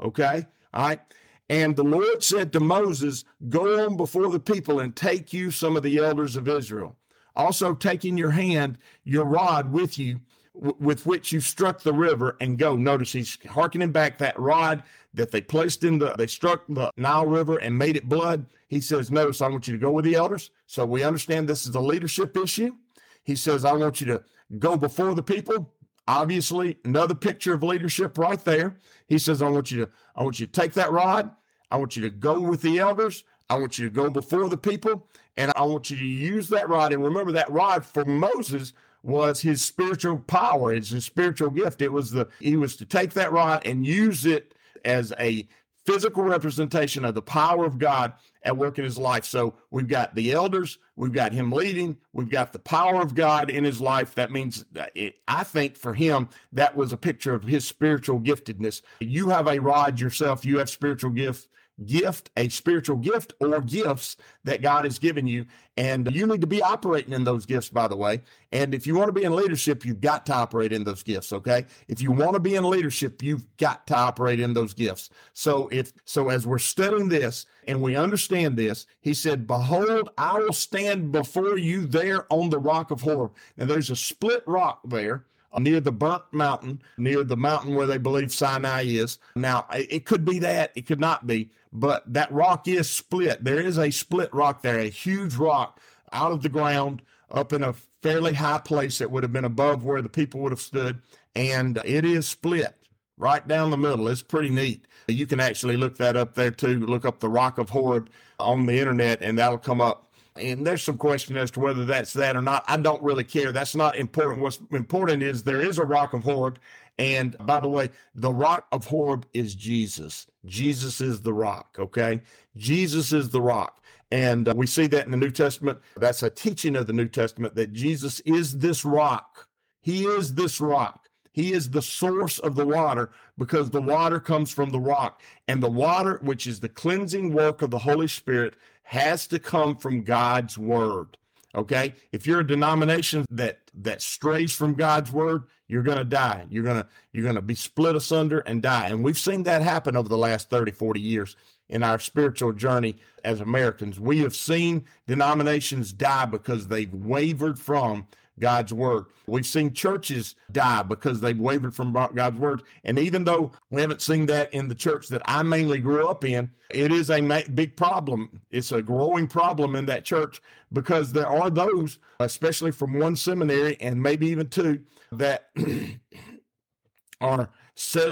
Okay? 0.00 0.46
All 0.72 0.88
right. 0.88 1.00
And 1.48 1.74
the 1.74 1.84
Lord 1.84 2.22
said 2.22 2.52
to 2.52 2.60
Moses, 2.60 3.24
Go 3.48 3.84
on 3.84 3.96
before 3.96 4.30
the 4.30 4.40
people 4.40 4.80
and 4.80 4.94
take 4.94 5.32
you 5.32 5.50
some 5.50 5.76
of 5.76 5.82
the 5.82 5.98
elders 5.98 6.36
of 6.36 6.48
Israel. 6.48 6.96
Also, 7.34 7.74
take 7.74 8.04
in 8.04 8.16
your 8.16 8.30
hand 8.30 8.78
your 9.04 9.24
rod 9.24 9.72
with 9.72 9.98
you, 9.98 10.20
w- 10.54 10.76
with 10.78 11.06
which 11.06 11.32
you 11.32 11.40
struck 11.40 11.82
the 11.82 11.92
river, 11.92 12.36
and 12.40 12.56
go. 12.56 12.76
Notice 12.76 13.12
he's 13.12 13.36
hearkening 13.48 13.90
back 13.90 14.16
that 14.18 14.38
rod 14.38 14.84
that 15.12 15.32
they 15.32 15.40
placed 15.40 15.82
in 15.82 15.98
the, 15.98 16.14
they 16.16 16.28
struck 16.28 16.62
the 16.68 16.90
Nile 16.96 17.26
River 17.26 17.58
and 17.58 17.76
made 17.76 17.96
it 17.96 18.08
blood. 18.08 18.46
He 18.68 18.80
says, 18.80 19.10
Notice, 19.10 19.42
I 19.42 19.48
want 19.48 19.66
you 19.66 19.72
to 19.74 19.80
go 19.80 19.90
with 19.90 20.04
the 20.04 20.14
elders. 20.14 20.50
So 20.66 20.86
we 20.86 21.02
understand 21.02 21.48
this 21.48 21.66
is 21.66 21.74
a 21.74 21.80
leadership 21.80 22.36
issue. 22.36 22.76
He 23.24 23.34
says, 23.34 23.64
I 23.64 23.72
want 23.72 24.00
you 24.00 24.06
to 24.06 24.22
go 24.58 24.76
before 24.76 25.14
the 25.14 25.22
people 25.22 25.72
Obviously, 26.08 26.78
another 26.84 27.14
picture 27.14 27.54
of 27.54 27.62
leadership 27.62 28.18
right 28.18 28.42
there. 28.44 28.76
He 29.06 29.18
says, 29.18 29.42
I 29.42 29.48
want 29.48 29.70
you 29.70 29.84
to, 29.84 29.92
I 30.16 30.22
want 30.22 30.40
you 30.40 30.46
to 30.46 30.52
take 30.52 30.72
that 30.74 30.90
rod. 30.90 31.30
I 31.70 31.76
want 31.76 31.96
you 31.96 32.02
to 32.02 32.10
go 32.10 32.40
with 32.40 32.62
the 32.62 32.78
elders. 32.78 33.24
I 33.48 33.54
want 33.58 33.78
you 33.78 33.88
to 33.88 33.94
go 33.94 34.08
before 34.08 34.48
the 34.48 34.56
people, 34.56 35.08
and 35.36 35.52
I 35.56 35.62
want 35.62 35.90
you 35.90 35.96
to 35.96 36.04
use 36.04 36.48
that 36.50 36.68
rod. 36.68 36.92
And 36.92 37.02
remember 37.02 37.32
that 37.32 37.50
rod 37.50 37.84
for 37.84 38.04
Moses 38.04 38.72
was 39.02 39.40
his 39.40 39.60
spiritual 39.60 40.18
power, 40.18 40.72
it's 40.72 40.90
his 40.90 41.04
spiritual 41.04 41.50
gift. 41.50 41.82
It 41.82 41.92
was 41.92 42.12
the 42.12 42.28
he 42.38 42.56
was 42.56 42.76
to 42.76 42.84
take 42.84 43.12
that 43.14 43.32
rod 43.32 43.66
and 43.66 43.84
use 43.84 44.24
it 44.24 44.54
as 44.84 45.12
a 45.18 45.48
physical 45.90 46.22
representation 46.22 47.04
of 47.04 47.14
the 47.14 47.22
power 47.22 47.64
of 47.64 47.78
God 47.78 48.12
at 48.42 48.56
work 48.56 48.78
in 48.78 48.84
his 48.84 48.96
life. 48.96 49.24
So 49.24 49.54
we've 49.70 49.88
got 49.88 50.14
the 50.14 50.32
elders, 50.32 50.78
we've 50.96 51.12
got 51.12 51.32
him 51.32 51.52
leading, 51.52 51.96
we've 52.12 52.30
got 52.30 52.52
the 52.52 52.58
power 52.58 53.02
of 53.02 53.14
God 53.14 53.50
in 53.50 53.64
his 53.64 53.80
life. 53.80 54.14
That 54.14 54.30
means, 54.30 54.64
it, 54.94 55.16
I 55.28 55.44
think 55.44 55.76
for 55.76 55.92
him, 55.92 56.28
that 56.52 56.76
was 56.76 56.92
a 56.92 56.96
picture 56.96 57.34
of 57.34 57.42
his 57.42 57.66
spiritual 57.66 58.20
giftedness. 58.20 58.82
You 59.00 59.28
have 59.30 59.46
a 59.46 59.58
rod 59.58 60.00
yourself, 60.00 60.44
you 60.44 60.58
have 60.58 60.70
spiritual 60.70 61.10
gifts 61.10 61.48
gift, 61.86 62.30
a 62.36 62.48
spiritual 62.48 62.96
gift 62.96 63.34
or 63.40 63.60
gifts 63.60 64.16
that 64.44 64.62
God 64.62 64.84
has 64.84 64.98
given 64.98 65.26
you. 65.26 65.46
And 65.76 66.12
you 66.12 66.26
need 66.26 66.42
to 66.42 66.46
be 66.46 66.62
operating 66.62 67.14
in 67.14 67.24
those 67.24 67.46
gifts, 67.46 67.70
by 67.70 67.88
the 67.88 67.96
way. 67.96 68.20
And 68.52 68.74
if 68.74 68.86
you 68.86 68.94
want 68.94 69.08
to 69.08 69.12
be 69.12 69.24
in 69.24 69.34
leadership, 69.34 69.84
you've 69.84 70.00
got 70.00 70.26
to 70.26 70.34
operate 70.34 70.72
in 70.72 70.84
those 70.84 71.02
gifts. 71.02 71.32
Okay. 71.32 71.64
If 71.88 72.02
you 72.02 72.12
want 72.12 72.34
to 72.34 72.40
be 72.40 72.56
in 72.56 72.68
leadership, 72.68 73.22
you've 73.22 73.46
got 73.56 73.86
to 73.86 73.96
operate 73.96 74.40
in 74.40 74.52
those 74.52 74.74
gifts. 74.74 75.10
So 75.32 75.68
if, 75.72 75.92
so 76.04 76.28
as 76.28 76.46
we're 76.46 76.58
studying 76.58 77.08
this 77.08 77.46
and 77.66 77.80
we 77.80 77.96
understand 77.96 78.56
this, 78.56 78.86
he 79.00 79.14
said, 79.14 79.46
behold, 79.46 80.10
I 80.18 80.38
will 80.38 80.52
stand 80.52 81.12
before 81.12 81.56
you 81.56 81.86
there 81.86 82.30
on 82.32 82.50
the 82.50 82.58
rock 82.58 82.90
of 82.90 83.00
Horeb. 83.00 83.32
Now 83.56 83.66
there's 83.66 83.90
a 83.90 83.96
split 83.96 84.42
rock 84.46 84.80
there 84.84 85.24
near 85.58 85.80
the 85.80 85.92
burnt 85.92 86.22
mountain, 86.32 86.82
near 86.96 87.24
the 87.24 87.36
mountain 87.36 87.74
where 87.74 87.86
they 87.86 87.98
believe 87.98 88.32
Sinai 88.32 88.84
is. 88.84 89.18
Now, 89.34 89.66
it 89.72 90.04
could 90.04 90.24
be 90.24 90.38
that, 90.40 90.72
it 90.74 90.86
could 90.86 91.00
not 91.00 91.26
be, 91.26 91.50
but 91.72 92.02
that 92.12 92.32
rock 92.32 92.68
is 92.68 92.88
split. 92.88 93.44
There 93.44 93.60
is 93.60 93.78
a 93.78 93.90
split 93.90 94.32
rock 94.32 94.62
there, 94.62 94.78
a 94.78 94.88
huge 94.88 95.34
rock 95.34 95.80
out 96.12 96.32
of 96.32 96.42
the 96.42 96.48
ground 96.48 97.02
up 97.30 97.52
in 97.52 97.62
a 97.62 97.74
fairly 98.02 98.34
high 98.34 98.58
place 98.58 98.98
that 98.98 99.10
would 99.10 99.22
have 99.22 99.32
been 99.32 99.44
above 99.44 99.84
where 99.84 100.02
the 100.02 100.08
people 100.08 100.40
would 100.40 100.52
have 100.52 100.60
stood. 100.60 101.00
And 101.36 101.80
it 101.84 102.04
is 102.04 102.28
split 102.28 102.74
right 103.16 103.46
down 103.46 103.70
the 103.70 103.76
middle. 103.76 104.08
It's 104.08 104.22
pretty 104.22 104.50
neat. 104.50 104.86
You 105.06 105.26
can 105.26 105.40
actually 105.40 105.76
look 105.76 105.96
that 105.98 106.16
up 106.16 106.34
there 106.34 106.50
too. 106.50 106.80
Look 106.80 107.04
up 107.04 107.20
the 107.20 107.28
Rock 107.28 107.58
of 107.58 107.70
Horeb 107.70 108.10
on 108.38 108.66
the 108.66 108.78
internet, 108.78 109.22
and 109.22 109.38
that'll 109.38 109.58
come 109.58 109.80
up 109.80 110.09
and 110.36 110.66
there's 110.66 110.82
some 110.82 110.96
question 110.96 111.36
as 111.36 111.50
to 111.52 111.60
whether 111.60 111.84
that's 111.84 112.12
that 112.14 112.36
or 112.36 112.42
not. 112.42 112.64
I 112.68 112.76
don't 112.76 113.02
really 113.02 113.24
care. 113.24 113.52
That's 113.52 113.74
not 113.74 113.96
important. 113.96 114.40
What's 114.40 114.60
important 114.70 115.22
is 115.22 115.42
there 115.42 115.60
is 115.60 115.78
a 115.78 115.84
rock 115.84 116.12
of 116.12 116.22
Horeb. 116.22 116.58
And 116.98 117.36
by 117.46 117.60
the 117.60 117.68
way, 117.68 117.90
the 118.14 118.32
rock 118.32 118.66
of 118.72 118.86
Horeb 118.86 119.26
is 119.32 119.54
Jesus. 119.54 120.26
Jesus 120.44 121.00
is 121.00 121.20
the 121.20 121.32
rock, 121.32 121.76
okay? 121.78 122.20
Jesus 122.56 123.12
is 123.12 123.30
the 123.30 123.40
rock. 123.40 123.82
And 124.12 124.48
uh, 124.48 124.54
we 124.56 124.66
see 124.66 124.86
that 124.88 125.04
in 125.04 125.10
the 125.10 125.16
New 125.16 125.30
Testament. 125.30 125.78
That's 125.96 126.22
a 126.22 126.30
teaching 126.30 126.76
of 126.76 126.86
the 126.86 126.92
New 126.92 127.08
Testament 127.08 127.54
that 127.54 127.72
Jesus 127.72 128.20
is 128.20 128.58
this 128.58 128.84
rock. 128.84 129.46
He 129.80 130.04
is 130.04 130.34
this 130.34 130.60
rock. 130.60 131.08
He 131.32 131.52
is 131.52 131.70
the 131.70 131.82
source 131.82 132.38
of 132.40 132.56
the 132.56 132.66
water 132.66 133.12
because 133.38 133.70
the 133.70 133.80
water 133.80 134.18
comes 134.18 134.50
from 134.50 134.70
the 134.70 134.80
rock. 134.80 135.22
And 135.48 135.62
the 135.62 135.70
water, 135.70 136.18
which 136.22 136.46
is 136.46 136.60
the 136.60 136.68
cleansing 136.68 137.32
work 137.32 137.62
of 137.62 137.70
the 137.70 137.78
Holy 137.78 138.08
Spirit, 138.08 138.54
has 138.90 139.28
to 139.28 139.38
come 139.38 139.76
from 139.76 140.02
God's 140.02 140.58
word. 140.58 141.16
Okay? 141.54 141.94
If 142.10 142.26
you're 142.26 142.40
a 142.40 142.46
denomination 142.46 143.24
that 143.30 143.60
that 143.72 144.02
strays 144.02 144.52
from 144.52 144.74
God's 144.74 145.12
word, 145.12 145.44
you're 145.68 145.84
going 145.84 145.98
to 145.98 146.04
die. 146.04 146.44
You're 146.50 146.64
going 146.64 146.82
to 146.82 146.88
you're 147.12 147.22
going 147.22 147.36
to 147.36 147.42
be 147.42 147.54
split 147.54 147.94
asunder 147.94 148.40
and 148.40 148.60
die. 148.60 148.88
And 148.88 149.04
we've 149.04 149.16
seen 149.16 149.44
that 149.44 149.62
happen 149.62 149.94
over 149.94 150.08
the 150.08 150.18
last 150.18 150.50
30, 150.50 150.72
40 150.72 151.00
years 151.00 151.36
in 151.68 151.84
our 151.84 152.00
spiritual 152.00 152.52
journey 152.52 152.96
as 153.22 153.40
Americans. 153.40 154.00
We 154.00 154.18
have 154.18 154.34
seen 154.34 154.84
denominations 155.06 155.92
die 155.92 156.24
because 156.24 156.66
they've 156.66 156.92
wavered 156.92 157.60
from 157.60 158.08
God's 158.40 158.72
word. 158.72 159.04
We've 159.26 159.46
seen 159.46 159.72
churches 159.72 160.34
die 160.50 160.82
because 160.82 161.20
they've 161.20 161.38
wavered 161.38 161.74
from 161.74 161.92
God's 161.92 162.38
word. 162.38 162.62
And 162.84 162.98
even 162.98 163.24
though 163.24 163.52
we 163.70 163.80
haven't 163.80 164.02
seen 164.02 164.26
that 164.26 164.52
in 164.52 164.68
the 164.68 164.74
church 164.74 165.08
that 165.08 165.22
I 165.26 165.42
mainly 165.42 165.78
grew 165.78 166.08
up 166.08 166.24
in, 166.24 166.50
it 166.70 166.92
is 166.92 167.10
a 167.10 167.20
big 167.54 167.76
problem. 167.76 168.40
It's 168.50 168.72
a 168.72 168.82
growing 168.82 169.26
problem 169.26 169.76
in 169.76 169.86
that 169.86 170.04
church 170.04 170.40
because 170.72 171.12
there 171.12 171.28
are 171.28 171.50
those, 171.50 171.98
especially 172.18 172.72
from 172.72 172.98
one 172.98 173.14
seminary 173.14 173.76
and 173.80 174.02
maybe 174.02 174.26
even 174.28 174.48
two, 174.48 174.80
that 175.12 175.50
are 177.20 177.50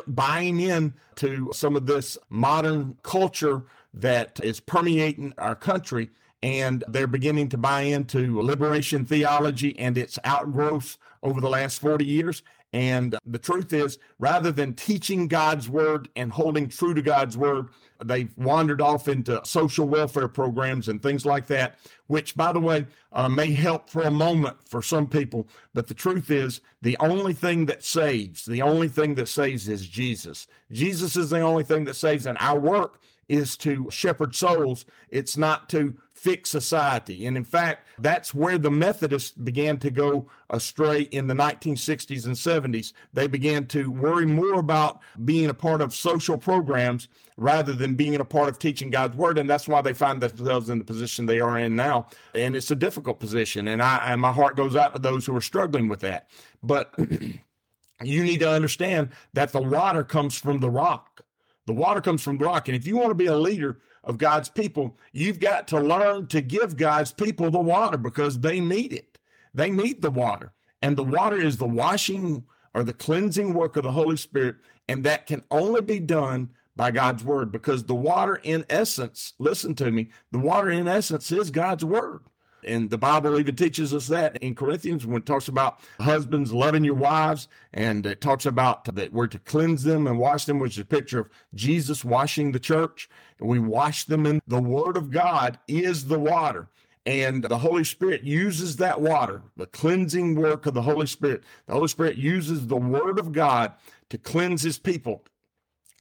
buying 0.07 0.61
in 0.61 0.95
to 1.17 1.51
some 1.53 1.77
of 1.77 1.87
this 1.87 2.17
modern 2.31 2.97
culture 3.03 3.65
that 3.95 4.41
is 4.43 4.61
permeating 4.61 5.33
our 5.39 5.55
country 5.55 6.11
and 6.43 6.85
they're 6.89 7.07
beginning 7.07 7.49
to 7.51 7.59
buy 7.59 7.83
into 7.83 8.41
liberation 8.41 9.05
theology 9.05 9.79
and 9.79 9.99
its 9.99 10.19
outgrowths 10.25 10.99
over 11.23 11.41
the 11.41 11.49
last 11.49 11.81
40 11.81 12.05
years. 12.05 12.43
And 12.73 13.17
the 13.25 13.39
truth 13.39 13.73
is, 13.73 13.99
rather 14.19 14.53
than 14.53 14.75
teaching 14.75 15.27
God's 15.27 15.71
word 15.71 16.09
and 16.17 16.31
holding 16.31 16.69
true 16.69 16.93
to 16.93 17.01
God's 17.01 17.37
word, 17.37 17.69
they've 18.05 18.31
wandered 18.37 18.83
off 18.83 19.09
into 19.09 19.41
social 19.45 19.89
welfare 19.89 20.29
programs 20.29 20.89
and 20.89 21.03
things 21.03 21.25
like 21.25 21.47
that, 21.47 21.79
which, 22.09 22.37
by 22.37 22.53
the 22.53 22.61
way, 22.61 22.87
uh, 23.13 23.29
may 23.29 23.53
help 23.53 23.89
for 23.89 24.03
a 24.03 24.11
moment 24.11 24.57
for 24.69 24.83
some 24.83 25.07
people. 25.07 25.49
But 25.73 25.87
the 25.87 25.95
truth 25.95 26.31
is, 26.31 26.61
the 26.83 26.97
only 27.01 27.33
thing 27.33 27.65
that 27.67 27.83
saves, 27.83 28.45
the 28.45 28.63
only 28.63 28.89
thing 28.89 29.15
that 29.15 29.29
saves 29.29 29.67
is 29.67 29.89
Jesus. 29.89 30.47
Jesus 30.71 31.17
is 31.17 31.31
the 31.31 31.41
only 31.41 31.65
thing 31.65 31.85
that 31.85 31.97
saves, 31.97 32.27
and 32.27 32.37
our 32.39 32.61
work 32.61 33.01
is 33.29 33.57
to 33.59 33.89
shepherd 33.91 34.35
souls. 34.35 34.85
It's 35.11 35.37
not 35.37 35.69
to 35.71 35.97
fix 36.19 36.51
society. 36.51 37.27
And 37.27 37.37
in 37.37 37.45
fact, 37.45 37.87
that's 37.99 38.35
where 38.35 38.59
the 38.59 38.71
Methodists 38.71 39.31
began 39.31 39.79
to 39.79 39.91
go 39.91 40.29
astray 40.51 41.03
in 41.03 41.29
the 41.29 41.35
1960s 41.35 42.27
and 42.27 42.35
70s. 42.35 42.93
They 43.13 43.29
began 43.29 43.67
to 43.67 43.91
worry 43.91 44.27
more 44.27 44.59
about 44.59 45.01
being 45.25 45.49
a 45.49 45.55
part 45.55 45.81
of 45.81 45.95
social 45.95 46.37
programs 46.37 47.07
rather 47.37 47.73
than 47.73 47.95
being 47.95 48.17
a 48.17 48.25
part 48.25 48.49
of 48.49 48.59
teaching 48.59 48.91
God's 48.91 49.17
word. 49.17 49.39
And 49.39 49.49
that's 49.49 49.69
why 49.69 49.81
they 49.81 49.93
find 49.93 50.21
themselves 50.21 50.71
in 50.71 50.79
the 50.79 50.85
position 50.85 51.25
they 51.25 51.39
are 51.39 51.57
in 51.57 51.77
now. 51.77 52.09
And 52.35 52.57
it's 52.57 52.73
a 52.73 52.77
difficult 52.77 53.21
position. 53.21 53.69
And 53.69 53.81
I 53.81 53.99
and 54.07 54.21
my 54.21 54.33
heart 54.33 54.57
goes 54.57 54.75
out 54.75 54.95
to 54.95 54.99
those 55.01 55.25
who 55.25 55.37
are 55.37 55.41
struggling 55.41 55.89
with 55.89 56.01
that. 56.01 56.29
But 56.65 56.93
you 58.03 58.25
need 58.25 58.41
to 58.41 58.51
understand 58.51 59.11
that 59.35 59.53
the 59.53 59.63
water 59.63 60.03
comes 60.03 60.37
from 60.37 60.59
the 60.59 60.71
rock. 60.71 61.21
The 61.67 61.75
water 61.75 62.01
comes 62.01 62.23
from 62.23 62.39
the 62.39 62.45
rock. 62.47 62.67
And 62.67 62.77
if 62.77 62.89
you 62.89 62.97
want 62.97 63.11
to 63.11 63.15
be 63.15 63.27
a 63.27 63.37
leader 63.37 63.79
of 64.05 64.19
God's 64.19 64.49
people, 64.49 64.97
you've 65.13 65.41
got 65.41 65.69
to 65.69 65.81
learn 65.81 66.27
to 66.29 66.41
give 66.41 66.77
God's 66.77 67.13
people 67.13 67.51
the 67.51 67.59
water 67.59 67.97
because 67.97 68.41
they 68.41 68.61
need 68.61 68.93
it. 68.93 69.19
They 69.55 69.71
need 69.71 70.03
the 70.03 70.11
water. 70.11 70.53
And 70.83 70.97
the 70.97 71.05
water 71.05 71.37
is 71.37 71.57
the 71.57 71.67
washing 71.67 72.45
or 72.75 72.85
the 72.85 72.93
cleansing 72.93 73.55
work 73.55 73.77
of 73.77 73.83
the 73.83 73.93
Holy 73.93 74.17
Spirit. 74.17 74.57
And 74.89 75.05
that 75.05 75.27
can 75.27 75.43
only 75.51 75.81
be 75.81 75.99
done 75.99 76.51
by 76.77 76.93
God's 76.93 77.25
word 77.25 77.51
because 77.51 77.85
the 77.85 77.95
water, 77.95 78.37
in 78.37 78.65
essence, 78.71 79.35
listen 79.39 79.75
to 79.75 79.91
me, 79.91 80.11
the 80.31 80.39
water, 80.39 80.71
in 80.71 80.87
essence, 80.87 81.33
is 81.33 81.51
God's 81.51 81.85
word. 81.85 82.21
And 82.65 82.91
the 82.91 82.99
Bible 82.99 83.39
even 83.39 83.57
teaches 83.57 83.95
us 83.95 84.09
that 84.09 84.37
in 84.39 84.55
Corinthians 84.55 85.07
when 85.07 85.19
it 85.19 85.27
talks 85.27 85.49
about 85.49 85.81
husbands 86.01 86.53
loving 86.53 86.85
your 86.85 86.95
wives, 86.95 87.49
and 87.73 88.05
it 88.05 88.21
talks 88.21 88.47
about 88.47 88.85
that 88.95 89.13
we're 89.13 89.27
to 89.29 89.39
cleanse 89.39 89.85
them 89.85 90.07
and 90.07 90.19
wash 90.19 90.45
them, 90.45 90.59
which 90.59 90.73
is 90.73 90.83
a 90.83 90.85
picture 90.85 91.21
of 91.21 91.31
Jesus 91.55 92.05
washing 92.05 92.53
the 92.53 92.61
church. 92.61 93.09
We 93.41 93.59
wash 93.59 94.05
them 94.05 94.27
in 94.27 94.41
the 94.47 94.61
Word 94.61 94.97
of 94.97 95.11
God 95.11 95.59
is 95.69 96.07
the 96.07 96.19
water. 96.19 96.69
And 97.07 97.43
the 97.43 97.59
Holy 97.59 97.85
Spirit 97.85 98.23
uses 98.23 98.77
that 98.77 99.01
water, 99.01 99.43
the 99.57 99.67
cleansing 99.67 100.35
work 100.35 100.67
of 100.67 100.75
the 100.75 100.83
Holy 100.83 101.07
Spirit. 101.07 101.43
The 101.67 101.73
Holy 101.73 101.89
Spirit 101.89 102.19
uses 102.19 102.67
the 102.67 102.77
Word 102.77 103.19
of 103.19 103.33
God 103.33 103.73
to 104.11 104.19
cleanse 104.19 104.63
His 104.63 104.79
people 104.79 105.25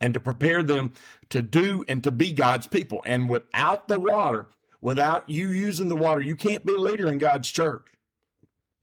and 0.02 0.14
to 0.14 0.20
prepare 0.20 0.64
them 0.64 0.94
to 1.30 1.42
do 1.42 1.86
and 1.88 2.04
to 2.04 2.12
be 2.12 2.34
God's 2.34 2.68
people. 2.68 3.02
And 3.06 3.30
without 3.30 3.88
the 3.88 4.00
water, 4.00 4.48
without 4.82 5.30
you 5.30 5.50
using 5.50 5.90
the 5.90 5.96
water, 5.96 6.22
you 6.22 6.36
can't 6.36 6.66
be 6.66 6.74
a 6.74 6.80
leader 6.80 7.08
in 7.08 7.18
God's 7.18 7.50
church. 7.50 7.86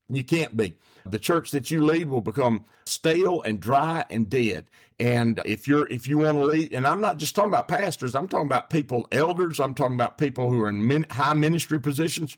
You 0.09 0.25
can't 0.25 0.57
be. 0.57 0.75
The 1.07 1.19
church 1.19 1.51
that 1.51 1.71
you 1.71 1.85
lead 1.85 2.09
will 2.09 2.21
become 2.21 2.65
stale 2.87 3.43
and 3.43 3.61
dry 3.61 4.05
and 4.11 4.29
dead. 4.29 4.67
And 4.99 5.41
if 5.45 5.67
you're 5.67 5.87
if 5.89 6.07
you 6.07 6.19
want 6.19 6.39
to 6.39 6.45
lead, 6.45 6.73
and 6.73 6.87
I'm 6.87 7.01
not 7.01 7.19
just 7.19 7.35
talking 7.35 7.51
about 7.51 7.69
pastors, 7.69 8.15
I'm 8.15 8.29
talking 8.29 8.47
about 8.47 8.71
people, 8.71 9.07
elders, 9.13 9.61
I'm 9.61 9.75
talking 9.75 9.97
about 9.97 10.19
people 10.19 10.51
who 10.51 10.63
are 10.63 10.69
in 10.69 11.07
high 11.11 11.35
ministry 11.35 11.81
positions 11.81 12.37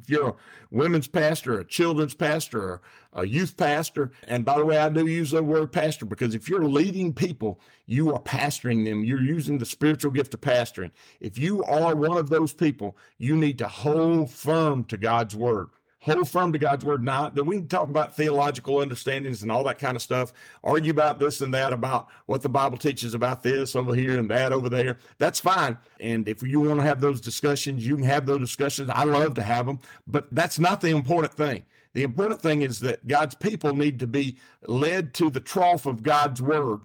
if 0.00 0.08
you're 0.08 0.28
a 0.28 0.34
women's 0.70 1.08
pastor, 1.08 1.60
a 1.60 1.64
children's 1.64 2.14
pastor, 2.14 2.60
or 2.60 2.82
a 3.12 3.26
youth 3.26 3.56
pastor, 3.56 4.12
and 4.26 4.44
by 4.44 4.58
the 4.58 4.64
way, 4.64 4.78
I 4.78 4.88
do 4.88 5.06
use 5.06 5.30
the 5.30 5.42
word 5.42 5.72
pastor 5.72 6.06
because 6.06 6.34
if 6.34 6.48
you're 6.48 6.64
leading 6.64 7.12
people, 7.12 7.60
you 7.86 8.12
are 8.14 8.20
pastoring 8.20 8.84
them. 8.84 9.04
You're 9.04 9.22
using 9.22 9.58
the 9.58 9.66
spiritual 9.66 10.10
gift 10.10 10.34
of 10.34 10.40
pastoring. 10.40 10.90
If 11.20 11.38
you 11.38 11.64
are 11.64 11.96
one 11.96 12.16
of 12.16 12.28
those 12.28 12.52
people, 12.52 12.96
you 13.18 13.36
need 13.36 13.58
to 13.58 13.68
hold 13.68 14.30
firm 14.30 14.84
to 14.84 14.96
God's 14.96 15.34
word 15.34 15.68
hold 16.00 16.28
firm 16.28 16.52
to 16.52 16.58
God's 16.58 16.84
word. 16.84 17.02
not 17.02 17.34
that 17.34 17.44
we 17.44 17.56
can 17.56 17.68
talk 17.68 17.88
about 17.88 18.16
theological 18.16 18.78
understandings 18.78 19.42
and 19.42 19.50
all 19.50 19.64
that 19.64 19.78
kind 19.78 19.96
of 19.96 20.02
stuff, 20.02 20.32
argue 20.62 20.92
about 20.92 21.18
this 21.18 21.40
and 21.40 21.52
that, 21.54 21.72
about 21.72 22.08
what 22.26 22.42
the 22.42 22.48
Bible 22.48 22.78
teaches 22.78 23.14
about 23.14 23.42
this 23.42 23.74
over 23.74 23.94
here 23.94 24.18
and 24.18 24.30
that 24.30 24.52
over 24.52 24.68
there. 24.68 24.98
That's 25.18 25.40
fine. 25.40 25.76
And 26.00 26.28
if 26.28 26.42
you 26.42 26.60
want 26.60 26.80
to 26.80 26.86
have 26.86 27.00
those 27.00 27.20
discussions, 27.20 27.86
you 27.86 27.96
can 27.96 28.04
have 28.04 28.26
those 28.26 28.40
discussions. 28.40 28.90
I 28.90 29.04
love 29.04 29.34
to 29.34 29.42
have 29.42 29.66
them, 29.66 29.80
but 30.06 30.32
that's 30.32 30.58
not 30.58 30.80
the 30.80 30.90
important 30.90 31.32
thing. 31.32 31.64
The 31.94 32.02
important 32.04 32.40
thing 32.40 32.62
is 32.62 32.80
that 32.80 33.06
God's 33.08 33.34
people 33.34 33.74
need 33.74 33.98
to 34.00 34.06
be 34.06 34.38
led 34.66 35.14
to 35.14 35.30
the 35.30 35.40
trough 35.40 35.86
of 35.86 36.02
God's 36.02 36.40
word 36.40 36.80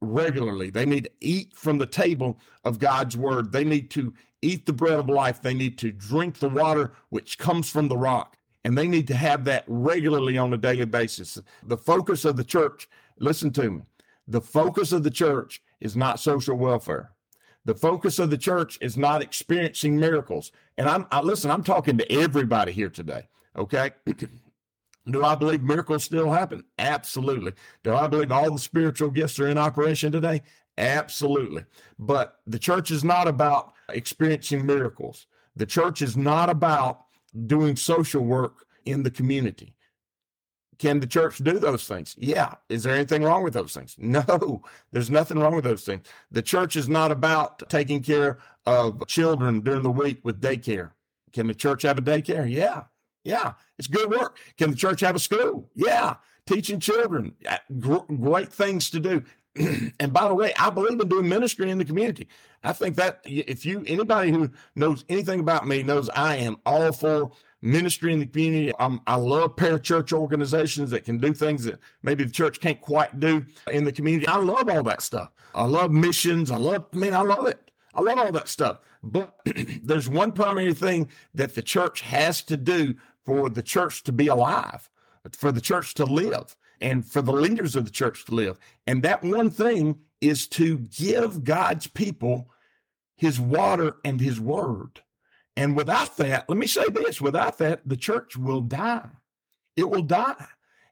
regularly. 0.00 0.70
They 0.70 0.86
need 0.86 1.04
to 1.04 1.10
eat 1.20 1.52
from 1.54 1.78
the 1.78 1.86
table 1.86 2.38
of 2.64 2.78
God's 2.78 3.16
word. 3.16 3.52
They 3.52 3.64
need 3.64 3.90
to 3.90 4.14
eat 4.40 4.64
the 4.64 4.72
bread 4.72 4.98
of 4.98 5.08
life. 5.08 5.42
They 5.42 5.54
need 5.54 5.76
to 5.78 5.92
drink 5.92 6.38
the 6.38 6.48
water 6.48 6.92
which 7.10 7.36
comes 7.36 7.68
from 7.68 7.88
the 7.88 7.96
rock 7.96 8.36
and 8.64 8.76
they 8.76 8.88
need 8.88 9.06
to 9.08 9.14
have 9.14 9.44
that 9.44 9.64
regularly 9.66 10.38
on 10.38 10.52
a 10.52 10.56
daily 10.56 10.86
basis. 10.86 11.38
The 11.64 11.76
focus 11.76 12.24
of 12.24 12.36
the 12.36 12.44
church, 12.44 12.88
listen 13.18 13.52
to 13.52 13.70
me, 13.70 13.82
the 14.26 14.40
focus 14.40 14.92
of 14.92 15.02
the 15.02 15.10
church 15.10 15.62
is 15.80 15.96
not 15.96 16.18
social 16.18 16.56
welfare. 16.56 17.10
The 17.66 17.74
focus 17.74 18.18
of 18.18 18.30
the 18.30 18.38
church 18.38 18.78
is 18.80 18.96
not 18.96 19.22
experiencing 19.22 19.98
miracles. 19.98 20.52
And 20.76 20.88
I'm 20.88 21.06
I, 21.10 21.20
listen, 21.20 21.50
I'm 21.50 21.64
talking 21.64 21.96
to 21.98 22.12
everybody 22.12 22.72
here 22.72 22.90
today. 22.90 23.28
Okay. 23.56 23.92
Do 25.10 25.22
I 25.22 25.34
believe 25.34 25.62
miracles 25.62 26.04
still 26.04 26.30
happen? 26.30 26.64
Absolutely. 26.78 27.52
Do 27.82 27.94
I 27.94 28.06
believe 28.06 28.32
all 28.32 28.50
the 28.50 28.58
spiritual 28.58 29.10
gifts 29.10 29.38
are 29.38 29.48
in 29.48 29.58
operation 29.58 30.10
today? 30.10 30.42
Absolutely. 30.78 31.64
But 31.98 32.40
the 32.46 32.58
church 32.58 32.90
is 32.90 33.04
not 33.04 33.28
about 33.28 33.74
experiencing 33.90 34.64
miracles. 34.64 35.26
The 35.56 35.66
church 35.66 36.00
is 36.00 36.16
not 36.16 36.48
about 36.48 37.03
doing 37.46 37.76
social 37.76 38.22
work 38.24 38.66
in 38.84 39.02
the 39.02 39.10
community. 39.10 39.74
Can 40.78 41.00
the 41.00 41.06
church 41.06 41.38
do 41.38 41.58
those 41.58 41.86
things? 41.86 42.14
Yeah. 42.18 42.54
Is 42.68 42.82
there 42.82 42.94
anything 42.94 43.22
wrong 43.22 43.42
with 43.44 43.54
those 43.54 43.72
things? 43.74 43.96
No, 43.98 44.62
there's 44.92 45.10
nothing 45.10 45.38
wrong 45.38 45.54
with 45.54 45.64
those 45.64 45.84
things. 45.84 46.06
The 46.30 46.42
church 46.42 46.76
is 46.76 46.88
not 46.88 47.10
about 47.12 47.68
taking 47.68 48.02
care 48.02 48.38
of 48.66 49.06
children 49.06 49.60
during 49.60 49.82
the 49.82 49.90
week 49.90 50.20
with 50.24 50.40
daycare. 50.40 50.90
Can 51.32 51.46
the 51.46 51.54
church 51.54 51.82
have 51.82 51.98
a 51.98 52.02
daycare? 52.02 52.50
Yeah. 52.50 52.84
Yeah. 53.24 53.54
It's 53.78 53.88
good 53.88 54.10
work. 54.10 54.38
Can 54.58 54.70
the 54.70 54.76
church 54.76 55.00
have 55.00 55.16
a 55.16 55.20
school? 55.20 55.70
Yeah. 55.74 56.16
Teaching 56.46 56.78
children, 56.78 57.34
uh, 57.48 57.56
great 57.78 58.52
things 58.52 58.90
to 58.90 59.00
do. 59.00 59.22
and 60.00 60.12
by 60.12 60.28
the 60.28 60.34
way, 60.34 60.52
I 60.58 60.70
believe 60.70 60.98
in 61.00 61.08
doing 61.08 61.28
ministry 61.28 61.70
in 61.70 61.78
the 61.78 61.84
community. 61.84 62.28
I 62.62 62.72
think 62.72 62.96
that 62.96 63.20
if 63.24 63.64
you 63.64 63.84
anybody 63.86 64.30
who 64.30 64.50
knows 64.74 65.04
anything 65.08 65.40
about 65.40 65.66
me 65.66 65.82
knows 65.82 66.08
I 66.10 66.36
am 66.36 66.56
all 66.64 66.92
for 66.92 67.30
ministry 67.64 68.12
in 68.12 68.20
the 68.20 68.26
community. 68.26 68.72
I'm, 68.78 69.00
i 69.06 69.16
love 69.16 69.56
parachurch 69.56 70.12
organizations 70.12 70.90
that 70.90 71.04
can 71.04 71.18
do 71.18 71.32
things 71.32 71.64
that 71.64 71.80
maybe 72.02 72.24
the 72.24 72.30
church 72.30 72.60
can't 72.60 72.80
quite 72.80 73.18
do 73.18 73.44
in 73.72 73.84
the 73.84 73.92
community. 73.92 74.28
I 74.28 74.36
love 74.36 74.68
all 74.68 74.82
that 74.84 75.02
stuff. 75.02 75.30
I 75.54 75.64
love 75.64 75.90
missions. 75.90 76.50
I 76.50 76.56
love, 76.56 76.84
I 76.92 76.96
mean, 76.96 77.14
I 77.14 77.22
love 77.22 77.46
it. 77.46 77.70
I 77.94 78.02
love 78.02 78.18
all 78.18 78.32
that 78.32 78.48
stuff. 78.48 78.80
But 79.02 79.34
there's 79.82 80.08
one 80.08 80.32
primary 80.32 80.74
thing 80.74 81.08
that 81.34 81.54
the 81.54 81.62
church 81.62 82.02
has 82.02 82.42
to 82.42 82.56
do 82.56 82.94
for 83.24 83.48
the 83.48 83.62
church 83.62 84.02
to 84.04 84.12
be 84.12 84.28
alive, 84.28 84.90
for 85.32 85.50
the 85.50 85.60
church 85.60 85.94
to 85.94 86.04
live 86.04 86.54
and 86.80 87.04
for 87.04 87.22
the 87.22 87.32
leaders 87.32 87.76
of 87.76 87.84
the 87.84 87.90
church 87.90 88.24
to 88.26 88.34
live. 88.34 88.58
And 88.86 89.02
that 89.02 89.22
one 89.22 89.50
thing 89.50 89.98
is 90.20 90.46
to 90.48 90.78
give 90.78 91.44
God's 91.44 91.86
people 91.86 92.50
his 93.16 93.38
water 93.38 93.96
and 94.04 94.20
his 94.20 94.40
word. 94.40 95.00
And 95.56 95.76
without 95.76 96.16
that, 96.16 96.48
let 96.48 96.58
me 96.58 96.66
say 96.66 96.84
this 96.88 97.20
without 97.20 97.58
that, 97.58 97.86
the 97.86 97.96
church 97.96 98.36
will 98.36 98.60
die. 98.60 99.08
It 99.76 99.88
will 99.88 100.02
die. 100.02 100.46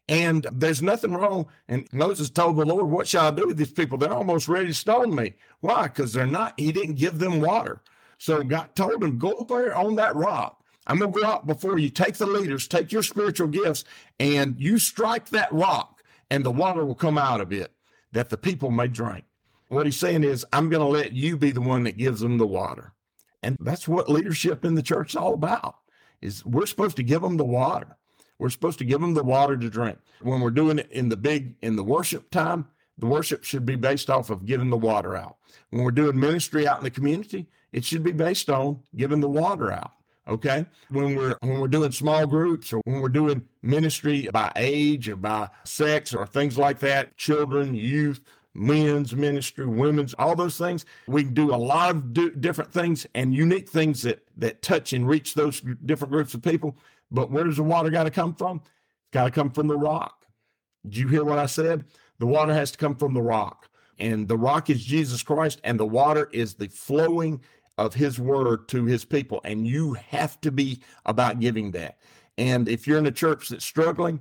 And 0.08 0.46
there's 0.52 0.82
nothing 0.82 1.14
wrong. 1.14 1.46
And 1.68 1.88
Moses 1.92 2.30
told 2.30 2.56
the 2.56 2.64
Lord, 2.64 2.86
What 2.86 3.08
shall 3.08 3.28
I 3.28 3.30
do 3.30 3.46
with 3.46 3.56
these 3.56 3.72
people? 3.72 3.98
They're 3.98 4.12
almost 4.12 4.48
ready 4.48 4.68
to 4.68 4.74
stone 4.74 5.14
me. 5.14 5.34
Why? 5.60 5.84
Because 5.84 6.12
they're 6.12 6.26
not, 6.26 6.58
he 6.58 6.72
didn't 6.72 6.96
give 6.96 7.18
them 7.18 7.40
water. 7.40 7.82
So 8.18 8.42
God 8.42 8.74
told 8.74 9.02
him, 9.02 9.18
Go 9.18 9.44
there 9.48 9.76
on 9.76 9.96
that 9.96 10.14
rock 10.14 10.61
I'm 10.86 10.98
going 10.98 11.12
to 11.12 11.20
go 11.20 11.26
out 11.26 11.46
before 11.46 11.78
you. 11.78 11.90
Take 11.90 12.16
the 12.16 12.26
leaders, 12.26 12.66
take 12.66 12.92
your 12.92 13.02
spiritual 13.02 13.48
gifts, 13.48 13.84
and 14.18 14.56
you 14.58 14.78
strike 14.78 15.28
that 15.30 15.52
rock, 15.52 16.02
and 16.30 16.44
the 16.44 16.50
water 16.50 16.84
will 16.84 16.94
come 16.94 17.18
out 17.18 17.40
of 17.40 17.52
it 17.52 17.72
that 18.12 18.30
the 18.30 18.36
people 18.36 18.70
may 18.70 18.88
drink. 18.88 19.24
What 19.68 19.86
he's 19.86 19.96
saying 19.96 20.24
is, 20.24 20.44
I'm 20.52 20.68
going 20.68 20.82
to 20.82 20.86
let 20.86 21.12
you 21.12 21.36
be 21.36 21.50
the 21.50 21.60
one 21.60 21.84
that 21.84 21.96
gives 21.96 22.20
them 22.20 22.38
the 22.38 22.46
water. 22.46 22.92
And 23.42 23.56
that's 23.60 23.88
what 23.88 24.10
leadership 24.10 24.64
in 24.64 24.74
the 24.74 24.82
church 24.82 25.10
is 25.10 25.16
all 25.16 25.34
about. 25.34 25.76
Is 26.20 26.44
we're 26.44 26.66
supposed 26.66 26.96
to 26.96 27.02
give 27.02 27.22
them 27.22 27.36
the 27.36 27.44
water. 27.44 27.96
We're 28.38 28.50
supposed 28.50 28.78
to 28.78 28.84
give 28.84 29.00
them 29.00 29.14
the 29.14 29.24
water 29.24 29.56
to 29.56 29.70
drink. 29.70 29.98
When 30.20 30.40
we're 30.40 30.50
doing 30.50 30.78
it 30.78 30.90
in 30.90 31.08
the 31.08 31.16
big 31.16 31.54
in 31.62 31.76
the 31.76 31.82
worship 31.82 32.30
time, 32.30 32.66
the 32.98 33.06
worship 33.06 33.44
should 33.44 33.64
be 33.64 33.76
based 33.76 34.10
off 34.10 34.30
of 34.30 34.46
giving 34.46 34.70
the 34.70 34.76
water 34.76 35.16
out. 35.16 35.36
When 35.70 35.82
we're 35.82 35.90
doing 35.90 36.18
ministry 36.18 36.68
out 36.68 36.78
in 36.78 36.84
the 36.84 36.90
community, 36.90 37.48
it 37.72 37.84
should 37.84 38.02
be 38.02 38.12
based 38.12 38.50
on 38.50 38.80
giving 38.94 39.20
the 39.20 39.28
water 39.28 39.72
out 39.72 39.92
okay? 40.28 40.66
When 40.90 41.14
we're 41.16 41.36
when 41.40 41.60
we're 41.60 41.68
doing 41.68 41.92
small 41.92 42.26
groups 42.26 42.72
or 42.72 42.80
when 42.84 43.00
we're 43.00 43.08
doing 43.08 43.46
ministry 43.62 44.28
by 44.32 44.52
age 44.56 45.08
or 45.08 45.16
by 45.16 45.48
sex 45.64 46.14
or 46.14 46.26
things 46.26 46.58
like 46.58 46.78
that 46.80 47.16
children 47.16 47.74
youth 47.74 48.20
men's 48.54 49.14
ministry 49.14 49.64
women's 49.64 50.12
all 50.14 50.36
those 50.36 50.58
things 50.58 50.84
we 51.06 51.24
can 51.24 51.32
do 51.32 51.54
a 51.54 51.56
lot 51.56 51.90
of 51.90 52.12
do, 52.12 52.30
different 52.30 52.70
things 52.70 53.06
and 53.14 53.34
unique 53.34 53.66
things 53.68 54.02
that 54.02 54.22
that 54.36 54.62
touch 54.62 54.92
and 54.92 55.08
reach 55.08 55.34
those 55.34 55.60
different 55.84 56.12
groups 56.12 56.34
of 56.34 56.42
people. 56.42 56.76
But 57.10 57.30
where 57.30 57.44
does 57.44 57.56
the 57.56 57.62
water 57.62 57.90
got 57.90 58.04
to 58.04 58.10
come 58.10 58.34
from? 58.34 58.62
It's 58.64 59.10
got 59.12 59.24
to 59.24 59.30
come 59.30 59.50
from 59.50 59.68
the 59.68 59.76
rock. 59.76 60.26
Did 60.84 60.96
you 60.96 61.08
hear 61.08 61.24
what 61.24 61.38
i 61.38 61.46
said? 61.46 61.84
The 62.18 62.26
water 62.26 62.52
has 62.52 62.70
to 62.72 62.78
come 62.78 62.96
from 62.96 63.14
the 63.14 63.22
rock. 63.22 63.68
And 63.98 64.26
the 64.26 64.38
rock 64.38 64.68
is 64.70 64.84
jesus 64.84 65.22
christ 65.22 65.60
and 65.64 65.78
the 65.78 65.86
water 65.86 66.28
is 66.32 66.54
the 66.54 66.68
flowing 66.68 67.40
of 67.82 67.94
his 67.94 68.18
word 68.18 68.68
to 68.68 68.84
his 68.84 69.04
people. 69.04 69.40
And 69.44 69.66
you 69.66 69.94
have 69.94 70.40
to 70.42 70.52
be 70.52 70.80
about 71.04 71.40
giving 71.40 71.72
that. 71.72 71.98
And 72.38 72.68
if 72.68 72.86
you're 72.86 72.98
in 72.98 73.06
a 73.06 73.12
church 73.12 73.48
that's 73.48 73.64
struggling 73.64 74.20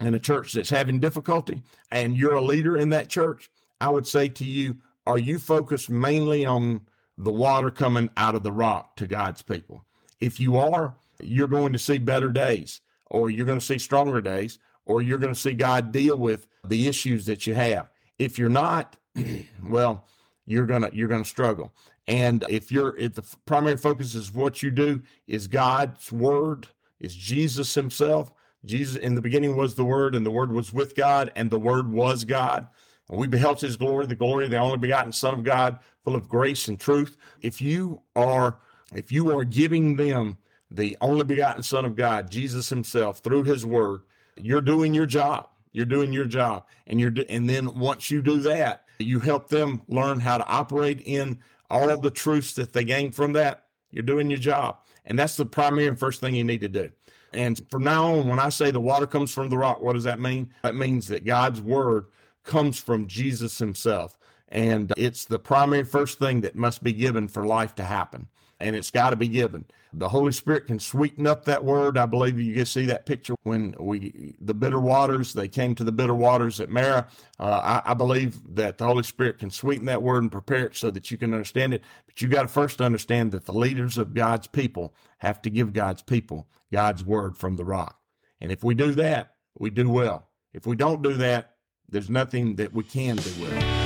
and 0.00 0.14
a 0.14 0.20
church 0.20 0.52
that's 0.52 0.70
having 0.70 1.00
difficulty 1.00 1.62
and 1.90 2.16
you're 2.16 2.34
a 2.34 2.40
leader 2.40 2.76
in 2.76 2.90
that 2.90 3.08
church, 3.08 3.50
I 3.80 3.90
would 3.90 4.06
say 4.06 4.28
to 4.28 4.44
you, 4.44 4.76
are 5.06 5.18
you 5.18 5.38
focused 5.38 5.90
mainly 5.90 6.46
on 6.46 6.82
the 7.18 7.32
water 7.32 7.70
coming 7.70 8.10
out 8.16 8.34
of 8.34 8.42
the 8.42 8.52
rock 8.52 8.96
to 8.96 9.06
God's 9.06 9.42
people? 9.42 9.84
If 10.20 10.40
you 10.40 10.56
are, 10.56 10.94
you're 11.20 11.48
going 11.48 11.72
to 11.72 11.78
see 11.78 11.98
better 11.98 12.30
days, 12.30 12.80
or 13.06 13.30
you're 13.30 13.46
going 13.46 13.58
to 13.58 13.64
see 13.64 13.78
stronger 13.78 14.20
days, 14.20 14.58
or 14.84 15.02
you're 15.02 15.18
going 15.18 15.34
to 15.34 15.40
see 15.40 15.52
God 15.52 15.92
deal 15.92 16.16
with 16.16 16.46
the 16.64 16.88
issues 16.88 17.26
that 17.26 17.46
you 17.46 17.54
have. 17.54 17.88
If 18.18 18.38
you're 18.38 18.48
not, 18.48 18.96
well, 19.62 20.06
you're 20.46 20.66
gonna 20.66 20.90
you're 20.92 21.08
gonna 21.08 21.24
struggle. 21.24 21.72
And 22.08 22.44
if 22.48 22.70
you're 22.70 22.96
if 22.96 23.14
the 23.14 23.24
primary 23.46 23.76
focus 23.76 24.14
is 24.14 24.32
what 24.32 24.62
you 24.62 24.70
do 24.70 25.02
is 25.26 25.48
God's 25.48 26.12
word, 26.12 26.68
is 27.00 27.14
Jesus 27.14 27.74
himself. 27.74 28.32
Jesus 28.64 28.96
in 28.96 29.14
the 29.14 29.22
beginning 29.22 29.56
was 29.56 29.74
the 29.74 29.84
word, 29.84 30.14
and 30.14 30.24
the 30.24 30.30
word 30.30 30.52
was 30.52 30.72
with 30.72 30.94
God, 30.96 31.30
and 31.36 31.50
the 31.50 31.58
word 31.58 31.90
was 31.90 32.24
God. 32.24 32.66
And 33.08 33.18
we 33.18 33.26
beheld 33.28 33.60
his 33.60 33.76
glory, 33.76 34.06
the 34.06 34.16
glory 34.16 34.44
of 34.44 34.50
the 34.50 34.58
only 34.58 34.78
begotten 34.78 35.12
Son 35.12 35.34
of 35.34 35.44
God, 35.44 35.78
full 36.04 36.16
of 36.16 36.28
grace 36.28 36.68
and 36.68 36.78
truth. 36.78 37.16
If 37.42 37.60
you 37.60 38.02
are 38.14 38.58
if 38.94 39.10
you 39.10 39.36
are 39.36 39.44
giving 39.44 39.96
them 39.96 40.38
the 40.70 40.96
only 41.00 41.24
begotten 41.24 41.62
Son 41.62 41.84
of 41.84 41.96
God, 41.96 42.30
Jesus 42.30 42.68
Himself, 42.68 43.18
through 43.18 43.44
His 43.44 43.66
Word, 43.66 44.02
you're 44.36 44.60
doing 44.60 44.94
your 44.94 45.06
job. 45.06 45.48
You're 45.72 45.84
doing 45.84 46.10
your 46.10 46.24
job, 46.24 46.64
and 46.86 46.98
you're 46.98 47.12
and 47.28 47.46
then 47.48 47.78
once 47.78 48.10
you 48.10 48.22
do 48.22 48.38
that, 48.40 48.84
you 48.98 49.20
help 49.20 49.48
them 49.48 49.82
learn 49.88 50.20
how 50.20 50.38
to 50.38 50.46
operate 50.46 51.02
in 51.04 51.38
all 51.70 51.90
of 51.90 52.02
the 52.02 52.10
truths 52.10 52.54
that 52.54 52.72
they 52.72 52.84
gain 52.84 53.12
from 53.12 53.32
that. 53.34 53.64
You're 53.90 54.02
doing 54.02 54.30
your 54.30 54.38
job, 54.38 54.78
and 55.04 55.18
that's 55.18 55.36
the 55.36 55.46
primary 55.46 55.86
and 55.86 55.98
first 55.98 56.20
thing 56.20 56.34
you 56.34 56.44
need 56.44 56.60
to 56.60 56.68
do. 56.68 56.90
And 57.32 57.60
from 57.70 57.84
now 57.84 58.14
on, 58.14 58.28
when 58.28 58.38
I 58.38 58.48
say 58.48 58.70
the 58.70 58.80
water 58.80 59.06
comes 59.06 59.32
from 59.32 59.48
the 59.48 59.58
rock, 59.58 59.80
what 59.80 59.94
does 59.94 60.04
that 60.04 60.20
mean? 60.20 60.52
That 60.62 60.74
means 60.74 61.08
that 61.08 61.24
God's 61.24 61.60
word 61.60 62.06
comes 62.44 62.78
from 62.78 63.06
Jesus 63.06 63.58
Himself, 63.58 64.18
and 64.48 64.92
it's 64.96 65.24
the 65.24 65.38
primary 65.38 65.84
first 65.84 66.18
thing 66.18 66.40
that 66.42 66.56
must 66.56 66.82
be 66.82 66.92
given 66.92 67.28
for 67.28 67.46
life 67.46 67.74
to 67.76 67.84
happen 67.84 68.28
and 68.60 68.76
it's 68.76 68.90
got 68.90 69.10
to 69.10 69.16
be 69.16 69.28
given. 69.28 69.64
The 69.98 70.10
Holy 70.10 70.32
Spirit 70.32 70.66
can 70.66 70.78
sweeten 70.78 71.26
up 71.26 71.46
that 71.46 71.64
word. 71.64 71.96
I 71.96 72.04
believe 72.04 72.38
you 72.38 72.54
can 72.54 72.66
see 72.66 72.84
that 72.84 73.06
picture 73.06 73.34
when 73.44 73.74
we 73.80 74.34
the 74.40 74.52
bitter 74.52 74.78
waters 74.78 75.32
they 75.32 75.48
came 75.48 75.74
to 75.74 75.84
the 75.84 75.92
bitter 75.92 76.14
waters 76.14 76.60
at 76.60 76.68
Marah. 76.68 77.08
Uh, 77.40 77.80
I, 77.84 77.92
I, 77.92 77.94
believe 77.94 78.36
that 78.54 78.76
the 78.76 78.86
Holy 78.86 79.02
Spirit 79.02 79.38
can 79.38 79.48
sweeten 79.48 79.86
that 79.86 80.02
word 80.02 80.22
and 80.22 80.30
prepare 80.30 80.66
it 80.66 80.76
so 80.76 80.90
that 80.90 81.10
you 81.10 81.16
can 81.16 81.32
understand 81.32 81.72
it. 81.72 81.82
But 82.04 82.20
you 82.20 82.28
got 82.28 82.42
to 82.42 82.48
first 82.48 82.82
understand 82.82 83.32
that 83.32 83.46
the 83.46 83.52
leaders 83.52 83.96
of 83.96 84.12
God's 84.12 84.46
people 84.46 84.94
have 85.18 85.40
to 85.42 85.50
give 85.50 85.72
God's 85.72 86.02
people 86.02 86.46
God's 86.70 87.02
word 87.02 87.38
from 87.38 87.56
the 87.56 87.64
rock. 87.64 87.98
And 88.38 88.52
if 88.52 88.62
we 88.62 88.74
do 88.74 88.92
that, 88.92 89.34
we 89.58 89.70
do 89.70 89.88
well. 89.88 90.28
If 90.52 90.66
we 90.66 90.76
don't 90.76 91.02
do 91.02 91.14
that, 91.14 91.54
there's 91.88 92.10
nothing 92.10 92.56
that 92.56 92.74
we 92.74 92.84
can 92.84 93.16
do 93.16 93.32
well. 93.40 93.85